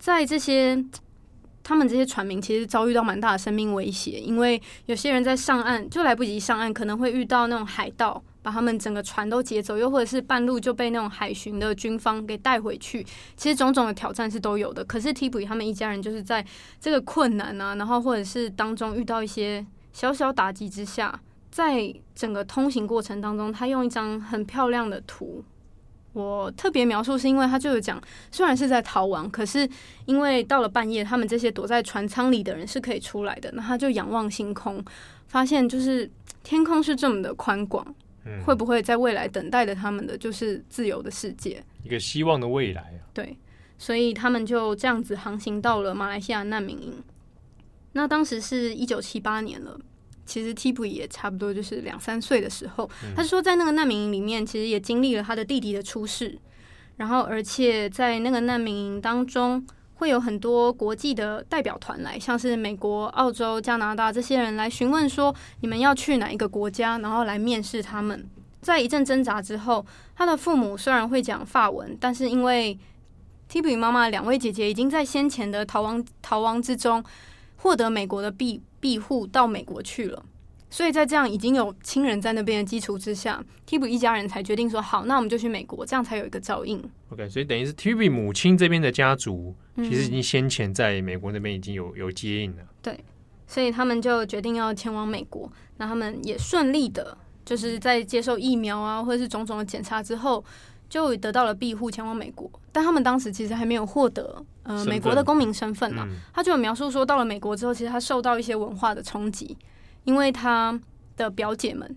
[0.00, 0.84] 在这些
[1.64, 13.04] 他们这些船民其实遭遇到蛮大的生命威胁，因为有些人在上岸就来不及上岸，可能会遇到那种海盗把他们整个船都劫走，又或者是半路就被那种海巡的军方给带回去。
[13.36, 14.84] 其实种种的挑战是都有的。
[14.84, 16.44] 可是 Thibaut 他们一家人就是在
[16.78, 21.18] 这个困难啊，然后或者是当中遇到一些小小打击之下。
[21.50, 25.44] 在整个通行过程当中，他用一张很漂亮的图，
[26.14, 28.00] 我特别描述是因为他就有讲，
[28.30, 29.68] 虽然是在逃亡，可是
[30.06, 33.50] 因为到了半夜，他们这些躲在船舱里的人是可以出来的。
[33.52, 34.82] 那他就仰望星空，
[35.26, 36.10] 发现就是
[36.42, 37.84] 天空是这么的宽广，
[38.24, 43.02] 嗯，会不会在未来等待着他们的就是自由的世界，一个希望的未来啊？
[43.12, 43.36] 对，
[43.76, 46.94] 所以他们就这样子航行到了马来西亚难民营。
[47.92, 49.78] 那当时是一九七八年了。
[50.26, 56.38] 其实 Thibaut 也差不多就是两三岁的时候，他说在那个难民营里面，其实也经历了他的弟弟的出世，
[56.96, 59.64] 然后而且在那个难民营当中，
[59.94, 68.28] 会有很多国际的代表团来，像是美国、澳洲、加拿大这些人来询问说你们要去哪一个国家，然后来面试他们。
[68.60, 69.84] 在一阵挣扎之后，
[70.16, 72.78] 他的父母虽然会讲法文，但是因为
[73.46, 77.04] 提普里妈妈两位姐姐已经在先前的逃亡逃亡之中
[77.64, 80.22] 获得美国的庇庇护，到美国去了。
[80.68, 86.78] 所以在这样已经有亲人在那边的基础之下，，Tib 一家人才决定说好，那我们就去美国，这样才有一个照应。
[87.08, 92.62] OK，所以等于是 Tib 母亲这边的家族，其实已经先前在美国那边已经有有接应了。
[92.82, 93.02] 对，
[93.46, 95.50] 所以他们就决定要前往美国。
[95.78, 100.44] 那他们也顺利的，就是在接受疫苗啊，或者是种种的检查之后，
[100.90, 102.50] 就得到了庇护，前往美国。
[102.70, 106.04] 但他们当时其实还没有获得呃美国的公民身份嘛。
[106.08, 109.56] 嗯、他就有描述说，到了美国之后，其实他受到一些文化的冲击。
[110.04, 110.78] 因为他
[111.16, 111.96] 的表姐们，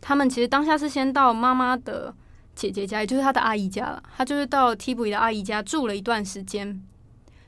[0.00, 2.12] 他们其实当下是先到妈妈的
[2.56, 4.02] 姐姐家，也就是他的阿姨家了。
[4.16, 6.82] 他就是到提普里的阿姨家住了一段时间，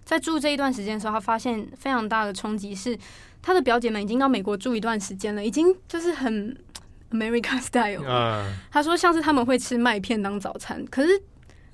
[0.05, 2.97] 在住这一段时间的时候，他发现非常大的冲击是，
[3.43, 6.57] 他的表姐们已经到美国住一段时间了，已经就是很
[7.11, 8.05] American style。
[8.05, 11.20] Uh, 他说像是他们会吃麦片当早餐，可是。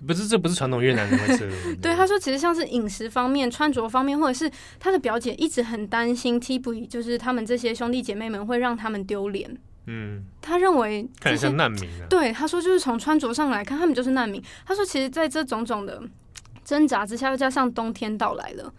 [0.07, 1.55] 不是，这不是传统越南人会吃的。
[1.83, 9.57] 对，他说，其实像是饮食方面、穿着方面，或者是他的表姐一直很担心 Thibaut，就是他们这些兄弟姐妹们会让他们丢脸。
[9.87, 12.07] 嗯，他认为看起来像难民啊。
[12.09, 14.41] 对，他说就是从穿着上来看，他们就是难民。
[14.65, 16.01] 他说，其实在这种种的
[16.65, 18.73] 挣扎之下，又加上冬天到来了，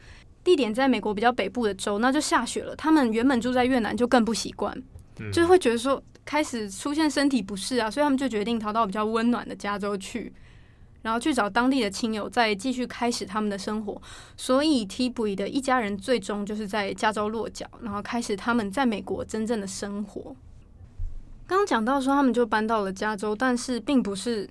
[0.44, 2.74] 地点在美国比较北部的州，那就下雪了。
[2.76, 4.74] 他们原本住在越南就更不习惯，
[5.20, 10.32] 嗯、就是会觉得说开始出现身体不适啊，所以他们就决定逃到比较温暖的加州去。
[11.02, 14.02] 然后去找当地的亲友，再继续开始他们的生活。
[14.36, 20.36] 所以提普里的一家人最终就是在加州落脚，然后开始他们在美国真正的生活。
[21.48, 24.48] 刚讲到说，他们就搬到了加州，但是并不是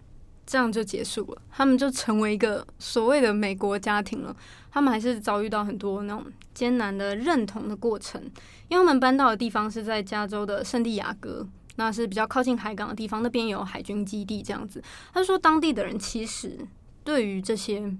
[0.46, 4.34] 这样就结束了，他们就成为一个所谓的美国家庭了。
[4.70, 6.24] 他们还是遭遇到很多那种
[6.54, 8.20] 艰难的认同的过程，
[8.68, 11.46] 因为他们搬到的地方是在加州的圣地亚哥。
[11.78, 14.82] 那是比较靠近海港的地方，那边有海军基地这样子。
[15.14, 16.58] 他说，当地的人其实
[17.04, 17.90] 对于这些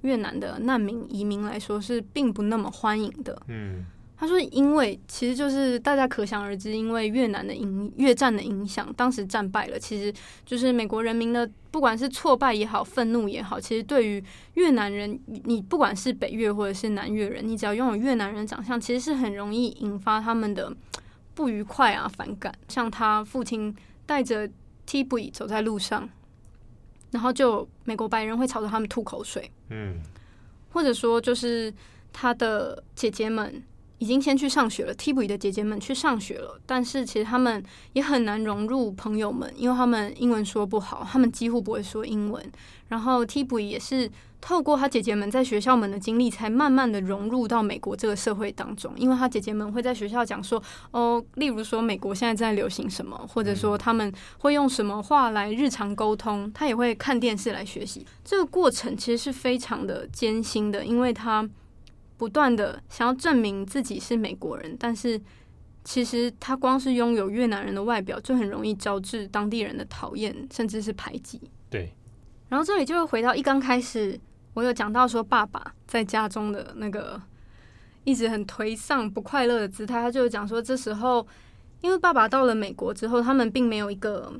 [0.00, 3.40] 越南的难民移民来说是并不那么欢迎的。
[3.48, 3.84] 嗯，
[4.16, 10.10] 他说，因为其实就是大家可想而知，因为越南的影越战的影响，当时战败了，其实
[10.46, 20.74] 就是美国人民的不管是挫败也好，愤怒也好，其实对于越南人，你不管是北越或者是南越人，你只要拥有越南人长相，其实是很容易引发他们的。
[21.34, 22.52] 不愉快啊，反感。
[22.68, 23.74] 像他父亲
[24.06, 24.48] 带着
[24.86, 26.08] Thibaut 走在路上，
[27.10, 29.50] 然后就美国白人会朝着他们吐口水。
[29.68, 30.00] 嗯，
[30.70, 31.72] 或者说就是
[32.12, 33.62] 他的姐姐们
[33.98, 37.62] 已经先去上学了，Thibaut 的姐姐们去上学了，但是其实他们
[37.92, 42.52] 也很难融入朋友们，因为他们英文说不好，他们几乎不会说英文。
[42.88, 44.10] 然后 Thibaut 也是。
[44.40, 48.92] 透过他姐姐们在学校们的经历，才慢慢的融入到美国这个社会当中。
[48.96, 50.62] 因为他姐姐们会在学校讲说，
[50.92, 56.50] 哦，例如说美国现在在流行什么，或者说他们会用什么话来日常沟通。
[56.54, 58.06] 他也会看电视来学习。
[58.24, 61.48] 这个过程其实是非常的艰辛的，因为他
[62.16, 65.20] 不断的想要证明自己是美国人，但是
[65.84, 71.40] 其实他光是拥有越南人的外表，就很容易招致当地人的讨厌，甚至是排挤。
[71.68, 71.92] 对。
[72.48, 74.18] 然后这里就会回到一刚开始。
[74.54, 77.20] 我有讲到说，爸爸在家中的那个
[78.04, 80.00] 一直很颓丧、不快乐的姿态。
[80.00, 81.26] 他就讲说，这时候
[81.80, 84.32] 因为爸爸到了美国之后，他们并没有一个，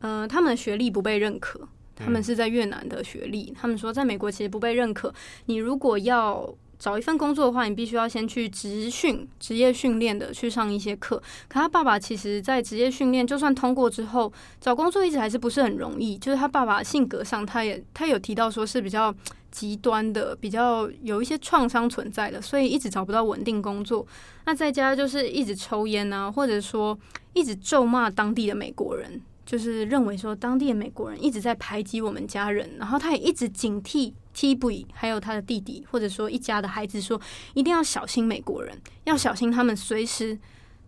[0.00, 1.60] 嗯、呃，他们的学历不被认可。
[1.98, 5.10] 他们是在越南的学历，他们说在美国其实不被认可。
[5.46, 6.46] 你如果要
[6.78, 11.16] 找一份工作的话，你必须要先去职训、职业训练的去上一些课。
[11.48, 16.18] 可他爸爸其实，在职业训练就算通过之后，找工作一直还是不是很容易。
[16.18, 19.14] 就是他爸爸性格上，他也他有提到说是比较
[19.50, 24.06] 极端的，比较有一些创伤存在的，所以一直找不到稳定工作。
[24.44, 26.98] 那在家就是一直抽烟啊，或者说
[27.32, 34.12] 一直咒骂当地的美国人，就是认为说当地的美国人一直在排挤我们家人，然后他也一直警惕。
[34.36, 37.18] Thibaut 还有他的弟弟，或者说一家的孩子说，
[37.54, 40.38] 一定要小心美国人，要小心他们随时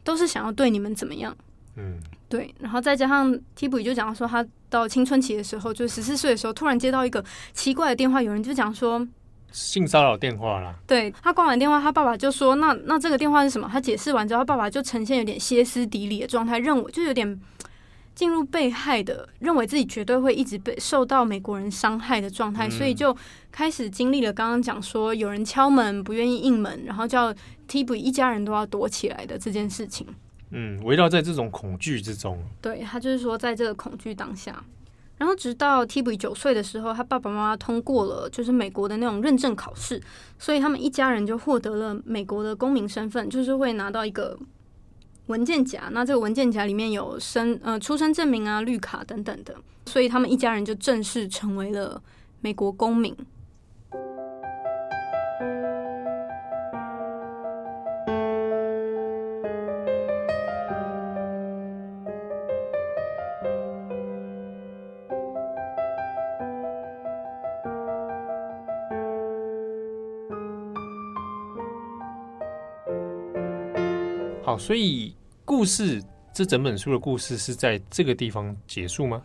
[0.05, 1.35] 都是想要对你们怎么样。
[1.77, 2.55] 嗯，对。
[2.61, 7.25] 然后再加上 Thibaut 就讲说，他到青春期的时候，就十四岁的时候，突然接到一个
[7.55, 9.09] 奇怪的电话，有人就讲说
[9.51, 10.75] 性骚扰电话啦。
[10.87, 17.41] 对，他挂完电话，他爸爸就说：“那那这个电话是什么？”他解释完之后，他爸爸就呈现有点歇斯底里的状态，认为就有点。
[18.19, 23.17] 进入被害的，认为自己绝对会一直被受到美国人伤害的状态，嗯、所以就
[23.53, 27.33] 开始经历了刚刚讲说有人敲门不愿意应门，然后叫
[27.69, 30.05] Thibaut 一家人都要躲起来的这件事情。
[30.51, 32.43] 嗯，围绕在这种恐惧之中。
[32.61, 34.65] 对，他就是说在这个恐惧当下，
[35.19, 40.03] 然后直到 Thibaut 九岁的时候，他爸爸妈妈通过了就是美国的那种认证考试，
[40.41, 44.37] 所以他们一家人就获得了美国的公民身份，就是会拿到一个。
[45.29, 49.55] 文件夹那这个文件夹里面有生呃出生证明啊绿卡等等的
[49.87, 52.03] 所以他们一家人就正式成为了
[52.41, 53.15] 美国公民。
[74.49, 75.15] 好所以
[75.49, 79.23] 故事这整本书的故事是在这个地方结束吗？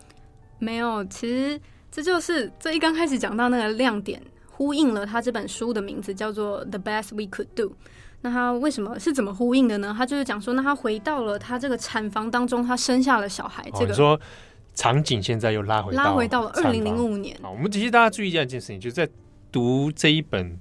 [0.57, 1.59] 没有，其实
[1.91, 7.69] 这就是这一刚开始讲到那个亮点，呼应了他这本书的名字叫做《The Best We Could Do》。
[8.21, 9.93] 那他为什么是怎么呼应的呢？
[9.95, 13.69] 他就是讲说，那他回到了他这个产房当中，他生下了小孩。
[13.73, 14.21] 这个、哦、说
[14.73, 17.37] 场景现在又拉回拉回到了二零零五年。
[17.41, 19.05] 好，我们其实大家注意一件事情，就是在
[19.51, 20.57] 读这一本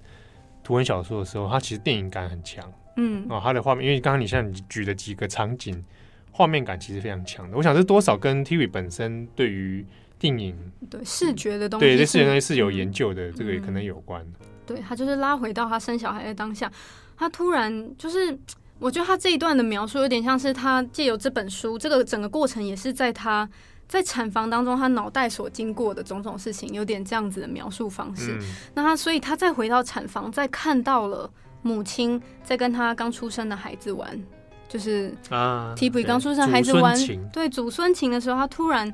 [0.64, 2.68] 图文小说的时候，它其实电影感很强。
[2.96, 5.82] 嗯，哦，它的画面，因为刚刚你像你举的几个场景，
[6.30, 7.56] 画面感其实非常强的。
[7.56, 9.84] 我想这多少跟 TV 本身对于
[10.18, 10.56] 电影
[10.90, 14.24] 对视觉的东西，对这视觉东西是有研究的，嗯、这个也可能有关。
[14.64, 16.70] 对，他就是拉回到他生小孩的当下。
[17.16, 18.36] 他突然就是，
[18.78, 23.48] 我觉得他这一段的描述有点像是他借由这本书，这个整个过程也是在他
[23.88, 28.36] 在产房当中，他脑袋所经过的种种事情，有点这样子的描述方式。
[28.40, 31.30] 嗯、那他所以他再回到产房，再看到了
[31.62, 34.20] 母亲在跟他刚出生的孩子玩，
[34.68, 36.94] 就是啊，提比刚出生孩子玩，
[37.32, 38.92] 对祖孙情的时候，他突然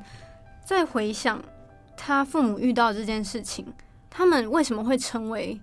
[0.63, 1.43] 在回想
[1.97, 3.65] 他父母遇到这件事情，
[4.09, 5.59] 他们为什么会成为。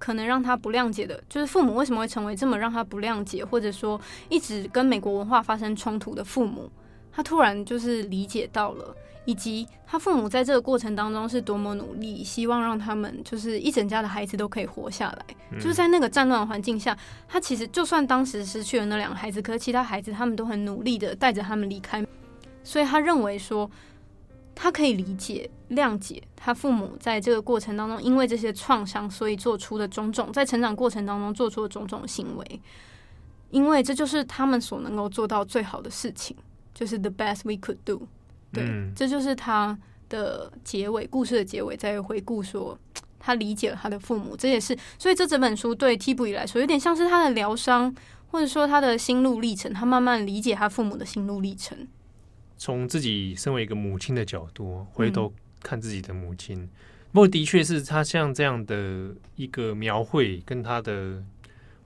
[0.00, 6.70] 可能让他不谅解的，就是父母为什么会成为这么让他不谅解，或者说一直跟美国文化发生冲突的父母，
[7.10, 8.94] 他突然就是理解到了，
[9.28, 15.36] 以及他父母在这个过程当中是多么努力，希望让他们就是一整家的孩子都可以活下来。
[15.52, 16.96] 嗯、就是在那个战乱环境下，
[17.28, 22.02] 他其实就算当时失去了那两个孩子，可是其他孩子他们都很努力的带着他们离开，
[22.64, 23.70] 所以他认为说。
[24.60, 32.60] 他可以理解、谅解他父母在这个过程当中，因为这些创伤，所以做出的种种，在成长过程当中做出的种种行为，
[33.50, 36.36] 因为这就是他们所能够做到最好的事情，
[36.74, 38.02] 就是 the best we could do。
[38.52, 39.78] 对，嗯、这就是他
[40.08, 42.78] 的结尾，故事的结尾，在回顾说
[43.18, 47.94] 他理解了他的父母，这也是，所以这整本书对替补里来说，有点像是他的疗伤，
[48.28, 51.86] 或者说他的心路历程，他慢慢理解他父母的心路历程。
[52.56, 55.32] 从自己身为一个母亲的角度回头
[55.62, 56.70] 看自己的母亲，嗯、
[57.12, 61.22] 不过的确是他像这样的一个描绘跟他的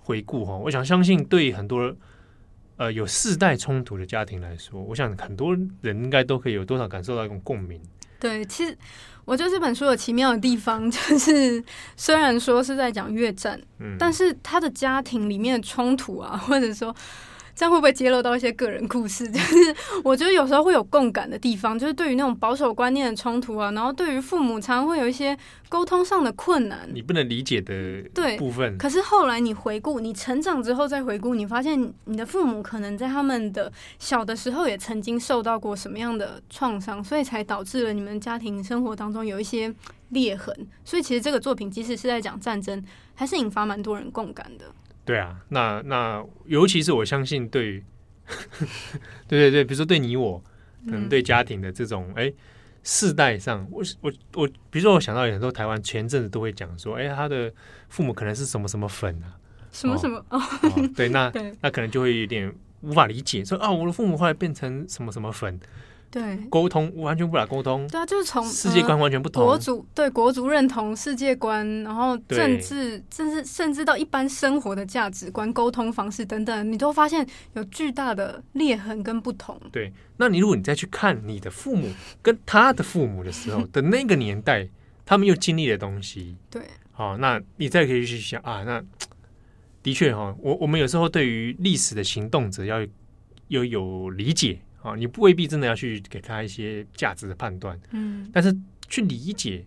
[0.00, 1.94] 回顾哈，我想相信对很多
[2.76, 7.80] 呃有世代冲突的家庭来说，我想很多人应该都可以有多少感受到一种共鸣。
[8.18, 8.76] 对，其实
[9.24, 11.62] 我觉得这本书有奇妙的地方， 就是
[11.96, 16.94] 虽然说是在讲越战，嗯，但是他的家庭里面的冲突啊，或者说。
[17.54, 19.28] 这样会不会揭露到一些个人故事？
[19.30, 19.56] 就是
[20.02, 25.36] 我觉得有时候会有共感的地方，就是对于那种保守观念的冲突啊，然后对于父母常常会有一些
[25.68, 28.76] 沟通上的困难，你不能理解的对部分。
[28.78, 39.72] 可是后来你回顾，你成长之后再回顾，你发现你的父母可能在他们的小的时候也曾经受到过什么样的创伤，所以才导致了你们家庭生活当中有一些
[40.10, 40.54] 裂痕。
[40.84, 42.82] 所以其实这个作品即使是在讲战争，
[43.14, 44.66] 还是引发蛮多人共感的。
[45.04, 47.82] 对啊，那那尤其是我相信对，
[49.26, 50.42] 对对对，比如说对你我，
[50.86, 52.34] 可能对家庭的这种哎、嗯、
[52.82, 57.52] 世代上，我我我，比如说我想到有很多台湾前阵子都会讲说，哎，他的
[57.88, 59.36] 父母可能是什么什么粉啊，
[59.72, 65.58] 什么什么哦，哦，对，那 对那可能就会有点无法理解，说啊，我的父母后来变成什么什么粉。
[66.12, 67.88] 对，沟通完全不来沟通。
[67.88, 69.46] 对啊，就是从世界观完全不同。
[69.46, 79.58] 国族对国族认同、世界观，然后政治，甚至甚至到一般生活的价值观、沟通方式等等，你都发现有巨大的裂痕跟不同。
[79.72, 81.88] 对，那你如果你再去看你的父母
[82.20, 84.68] 跟他的父母的时候的那个年代，
[85.06, 86.60] 他们又经历的东西，对，
[86.92, 88.84] 好，那你再可以去想啊，那
[89.82, 92.88] 的确哈，我我们有时候对于历史的行动者要有
[93.48, 94.60] 有，有理解。
[94.82, 98.54] 啊，你不未必真的要去给他一些价值的判断，嗯，但是
[98.88, 99.64] 去理解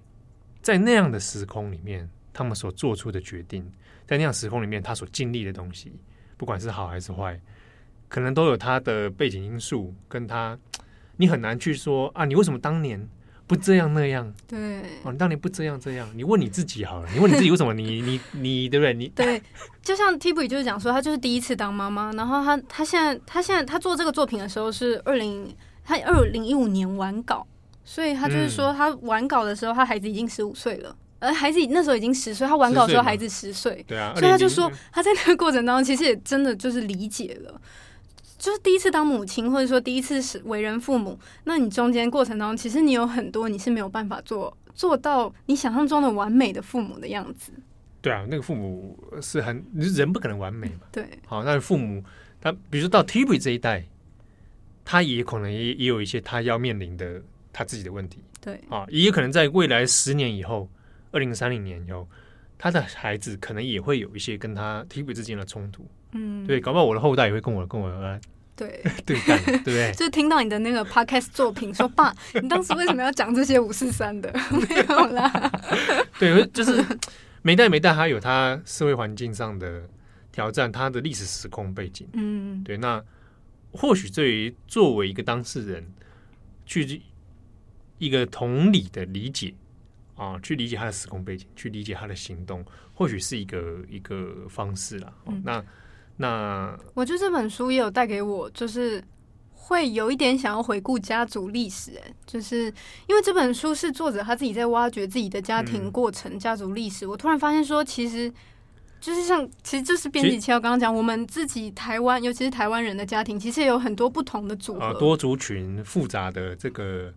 [0.61, 3.65] 在那样的时空里面，他们所做出的决定，
[4.05, 5.91] 在那样时空里面，他所经历的东西，
[6.37, 7.39] 不管是好还是坏，
[8.09, 10.59] 可能都有他的背景因素，跟他，
[11.17, 13.07] 你很难去说啊，你为什么当年？
[13.47, 18.93] 不这样那样，对哦，你当年不这样这样，你问你自己好了，你问你自己为什么你 你你对不对？
[18.93, 19.41] 你对，
[19.83, 20.47] 就像 T.B.
[20.47, 27.45] 就是讲说，他就是第一次当妈妈，然后他他现在他现在他做这个作品的时候是二零他二零一五年完稿，
[27.83, 37.61] 所以他就是说他完稿的时候，他孩子已经十五岁了，而孩子那时候已经十岁，他完稿的时候孩子十岁，对啊，所以他就说他在那个过程当中其实也真的就是理解了。
[38.37, 47.51] 就是第一次当母亲，或者说第一次是为人父母，那你中间过程当中，其实你有很多你是没有办法做做到你想象中的完美的父母的样子。
[48.01, 50.81] 对啊，那个父母是很人不可能完美嘛。
[50.91, 52.03] 对，好，那父母
[52.39, 53.39] 他比如说到 T.B.
[53.39, 53.83] 这一代，
[54.83, 57.21] 他也可能也也有一些他要面临的
[57.51, 58.19] 他自己的问题。
[58.39, 60.69] 对，啊，也有可能在未来十年以后，
[61.09, 62.07] 二零三零年以后，
[62.59, 65.83] 他的孩子可能也会有一些跟他 T 之间的冲突。
[66.11, 68.19] 嗯，对，搞不好我的后代也会跟我跟我来
[68.55, 69.91] 对 对干，对不对？
[69.97, 74.33] 就听到你的那个 podcast 作品，说爸， 你当时为什么要讲这些五四三的？
[74.49, 75.51] 没有啦。
[76.17, 76.81] 对，就是
[77.41, 79.89] 每代每代他有他社会环境上的
[80.31, 82.07] 挑战，他的历史时空背景。
[82.13, 82.77] 嗯，对。
[82.77, 83.03] 那
[83.73, 85.85] 或许对于作为一个当事人，
[86.65, 87.01] 去
[87.97, 89.53] 一个同理的理解
[90.15, 95.13] 啊，去理解他的时空背景，去理解他的行动，或许是一个一个方式啦。
[95.25, 95.61] 嗯、那。
[96.17, 99.03] 那我觉得这本书也有带给我，就是
[99.51, 102.65] 会有一点想要回顾家族历史，哎，就是
[103.07, 107.05] 因为这本书是作者他自己在挖掘自己的家庭过程、嗯、家族历史。
[107.05, 108.31] 我突然发现说，其实
[109.01, 117.13] 就是像，其实就是编辑七号刚刚讲，我们自己台湾，尤其是台湾人的家庭，其实也有很多不同的组合，多族群复杂的这个，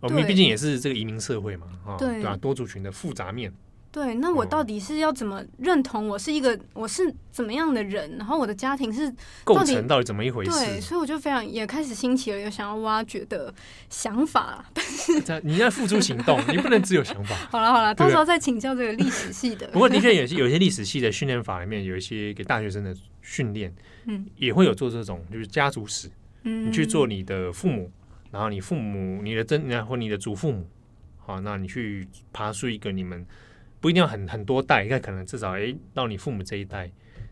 [0.00, 3.52] 我们毕竟也是这个移民社会嘛，啊，对啊，多族群的复杂面。
[3.92, 8.16] 对，那我到底是要怎么认同我是一个我是怎么样的人？
[8.16, 9.12] 然后我的家庭是
[9.42, 10.50] 构成到底怎么一回事？
[10.52, 13.52] 对，所以我就非常也开始兴起了有想要挖掘的
[13.88, 14.64] 想法。
[14.72, 17.34] 但是你要付诸行动，你不能只有想法。
[17.50, 19.66] 好了好了，到时候再请教这个历史系的。
[19.72, 23.74] 不过的确有些有些历史系的训练法里面有一些给大学生的训练，
[24.04, 26.08] 嗯，也会有做这种就是家族史，
[26.44, 27.90] 嗯，你去做你的父母，
[28.30, 30.64] 然后你父母你的真然后你的祖父母，
[31.18, 33.26] 好，那你去爬出一个你们。
[33.80, 36.90] 不一定要很很多代，应该可能至少诶，到你父母这一代，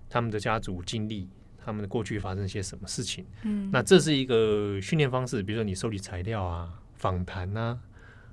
[0.08, 1.28] 他们的家族经历，
[1.62, 3.26] 他们的过去发生一些什么事情。
[3.42, 7.78] 嗯，那这是一个训练方式，比如说你收集材料啊、访谈啊，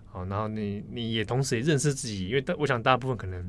[0.07, 3.41] 好，然后你你也同时也认识自己，因为大我想大部分可能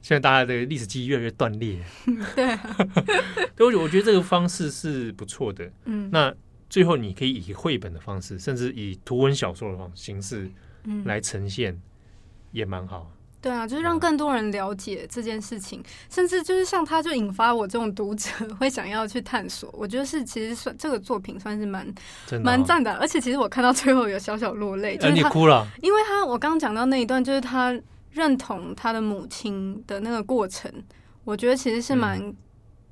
[0.00, 1.78] 现在大家的历史记忆越来越断裂。
[2.34, 2.76] 对、啊，
[3.54, 5.70] 对，我我觉得这个方式是不错的。
[5.84, 6.34] 嗯，那
[6.70, 10.50] 最后你可以以绘本的方式，甚至以图文小说的方形式
[11.04, 11.78] 来呈现，
[12.52, 13.12] 也蛮好。
[13.46, 15.80] 对啊，就是让更多人了解这件事情，
[16.10, 18.28] 甚至就是像他，就引发我这种读者
[18.58, 19.72] 会想要去探索。
[19.72, 21.86] 我觉得是其实算这个作品算是蛮
[22.42, 27.72] 蛮赞的，而且其实我看到最后有小小落泪，就是他哭了，因为他我刚刚讲到那一段，就是他
[28.10, 30.68] 认同他的母亲的那个过程，
[31.22, 32.34] 我觉得其实是蛮。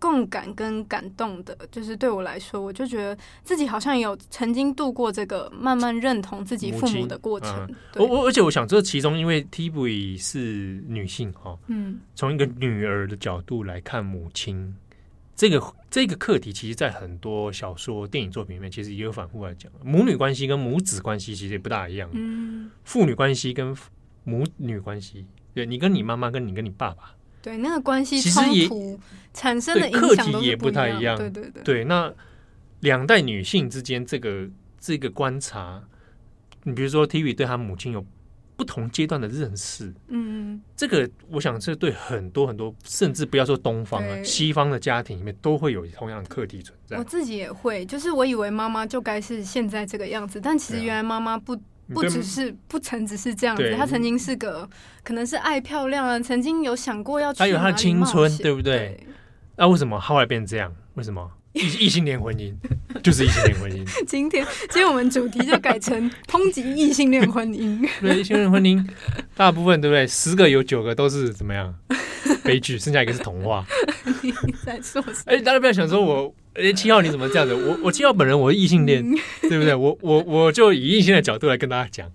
[0.05, 7.75] 共感跟感动的，就是对我来说，我就觉得自己好像有曾经度过这个慢慢认同自己父母的过程。
[7.97, 14.77] 我我、嗯、而且我想，这其中因为 Tibui 是女性哈，嗯，从一个女儿的角度来看母亲，
[15.35, 23.75] 这个这个课题，其实，在很多小说、电影作品里面，其实也有反复来讲，母女关系跟母子关系其实也不大一样，嗯，父女关系跟
[24.23, 27.15] 母女关系，对你跟你妈妈，跟你跟你爸爸。
[27.45, 28.99] 对那个关系冲突
[29.35, 31.15] 产生的影响也不太一样。
[31.15, 32.11] 对对对，对那
[32.81, 34.49] 两代女性之间这个
[34.81, 35.85] 这个观察，
[36.63, 38.03] 你比如说 Tibui 对她母亲有
[38.57, 46.97] 不同阶段的认识，嗯，这个我想这对很多很多，甚至不要说东方啊，西方的家庭里面都会有同样的课题存在。
[46.97, 51.55] 我自己也会，就是我以为妈妈就该是现在这个样子，但其实原来妈妈不。
[51.93, 54.69] 不只是不曾只是这样子，他曾经是个
[55.03, 57.61] 可能是爱漂亮啊，曾经有想过要去哪里冒险。
[57.61, 59.07] 他有他的青春，对不对？
[59.57, 60.75] 那为什么后来变这样？
[60.95, 62.53] 为什么异 异性恋婚姻
[63.03, 63.85] 就是异性恋婚姻？
[64.07, 67.89] 今天今天我们主题就改成抨击异性恋婚姻。
[68.01, 68.85] 对，异性恋婚姻
[69.35, 70.07] 大部分对不对？
[70.07, 71.75] 十个有九个都是怎么样？
[72.43, 73.65] 悲剧，剩下一个是童话。
[74.23, 74.33] 你
[74.65, 75.15] 在说什么？
[75.27, 76.35] 哎，大家不要想说我。
[76.55, 77.53] 哎，七号你怎么这样子？
[77.53, 79.05] 我我七号本人我是异性恋，
[79.43, 79.75] 对不对？
[79.75, 82.09] 我我我就以异性的角度来跟大家讲，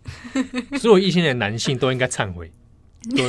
[0.80, 2.50] 所有异性恋男性都应该忏悔，
[3.18, 3.24] 都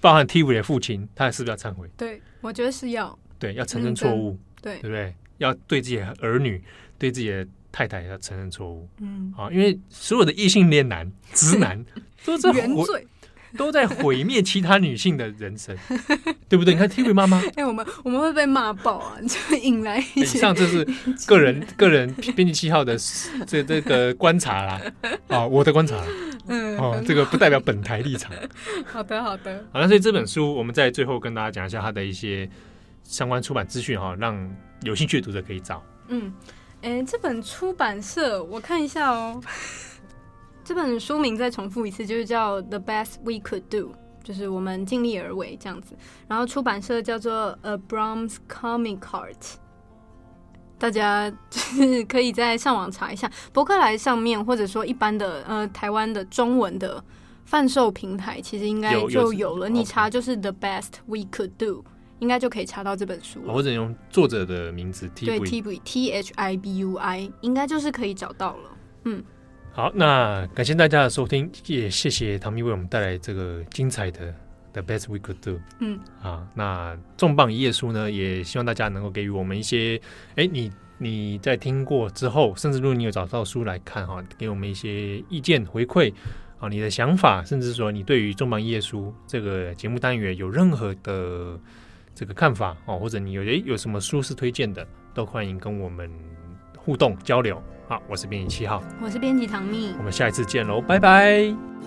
[0.00, 1.86] 包含 Tibui 的父亲，他是不是要忏悔？
[1.98, 5.14] 对，我觉得是要，对，要承认错误，对，对不对？
[5.38, 6.62] 要对自己的儿女、
[6.98, 11.84] 对自己的太太要承认错误，嗯，啊，因为所有的异性恋男、直男
[12.24, 13.06] 都在原罪。
[13.56, 15.74] 都在毁灭其他女性的人生，
[16.50, 16.74] 对不对？
[16.74, 19.16] 你看 Tibui 妈妈， 哎、欸，我们我们会被骂爆啊！
[19.26, 20.20] 就引来一些。
[20.20, 20.86] 以上这是
[21.26, 22.94] 个人个人编辑七号的
[23.46, 24.82] 这这个观察啦，
[25.28, 25.96] 啊，我的观察，
[26.48, 28.30] 嗯，哦，这个不代表本台立场。
[28.84, 29.64] 好的，好的。
[29.72, 32.46] 好，那所以这本书我们在最后跟大家讲一下它的一些
[33.02, 34.36] 相关出版资讯哈，让
[34.82, 35.82] 有兴趣的读者可以找。
[36.08, 36.32] 嗯，
[36.82, 39.40] 哎、欸，这本出版社我看一下哦。
[40.64, 43.88] 这本书名再重复一次，就是叫《The Best We Could Do》，
[44.22, 45.96] 就是我们尽力而为这样子。
[46.28, 49.54] 然后出版社叫做 Abrams Comic Art，
[50.78, 57.02] 大家就是可以在上网查一下，博客来上面或者说一般的呃台湾的中文的
[57.46, 59.70] 贩售平台，其实应该就有了。
[59.70, 61.82] 你查就是 The Best We Could Do，
[62.18, 63.52] 应该就可以查到这本书了。
[63.52, 68.70] 或者用作者的名字 Tibui，对 Tibui T H I B U I，应该就是可以找到了。
[69.04, 69.24] 嗯。
[69.70, 74.34] 好，那感谢大家的收听，也谢谢唐蜜为我们带来这个精彩的
[74.72, 75.60] The best we could do。
[75.78, 80.00] 嗯，啊，那重磅一页书呢，也希望大家能够给予我们一些，
[80.34, 86.12] 哎，你你在听过之后，甚至如果你有找到书来看哈，给我们一些意见回馈
[86.58, 91.56] 啊，你的想法，甚至说你对于重磅一页书这个节目单元有任何的
[92.18, 94.84] 这个看法哦，或者你有诶有什么书是推荐的，
[95.14, 96.10] 都欢迎跟我们
[96.76, 97.62] 互动交流。
[97.86, 101.77] 好，我是编辑七号，我是编辑唐蜜，我们下一次见喽，拜拜。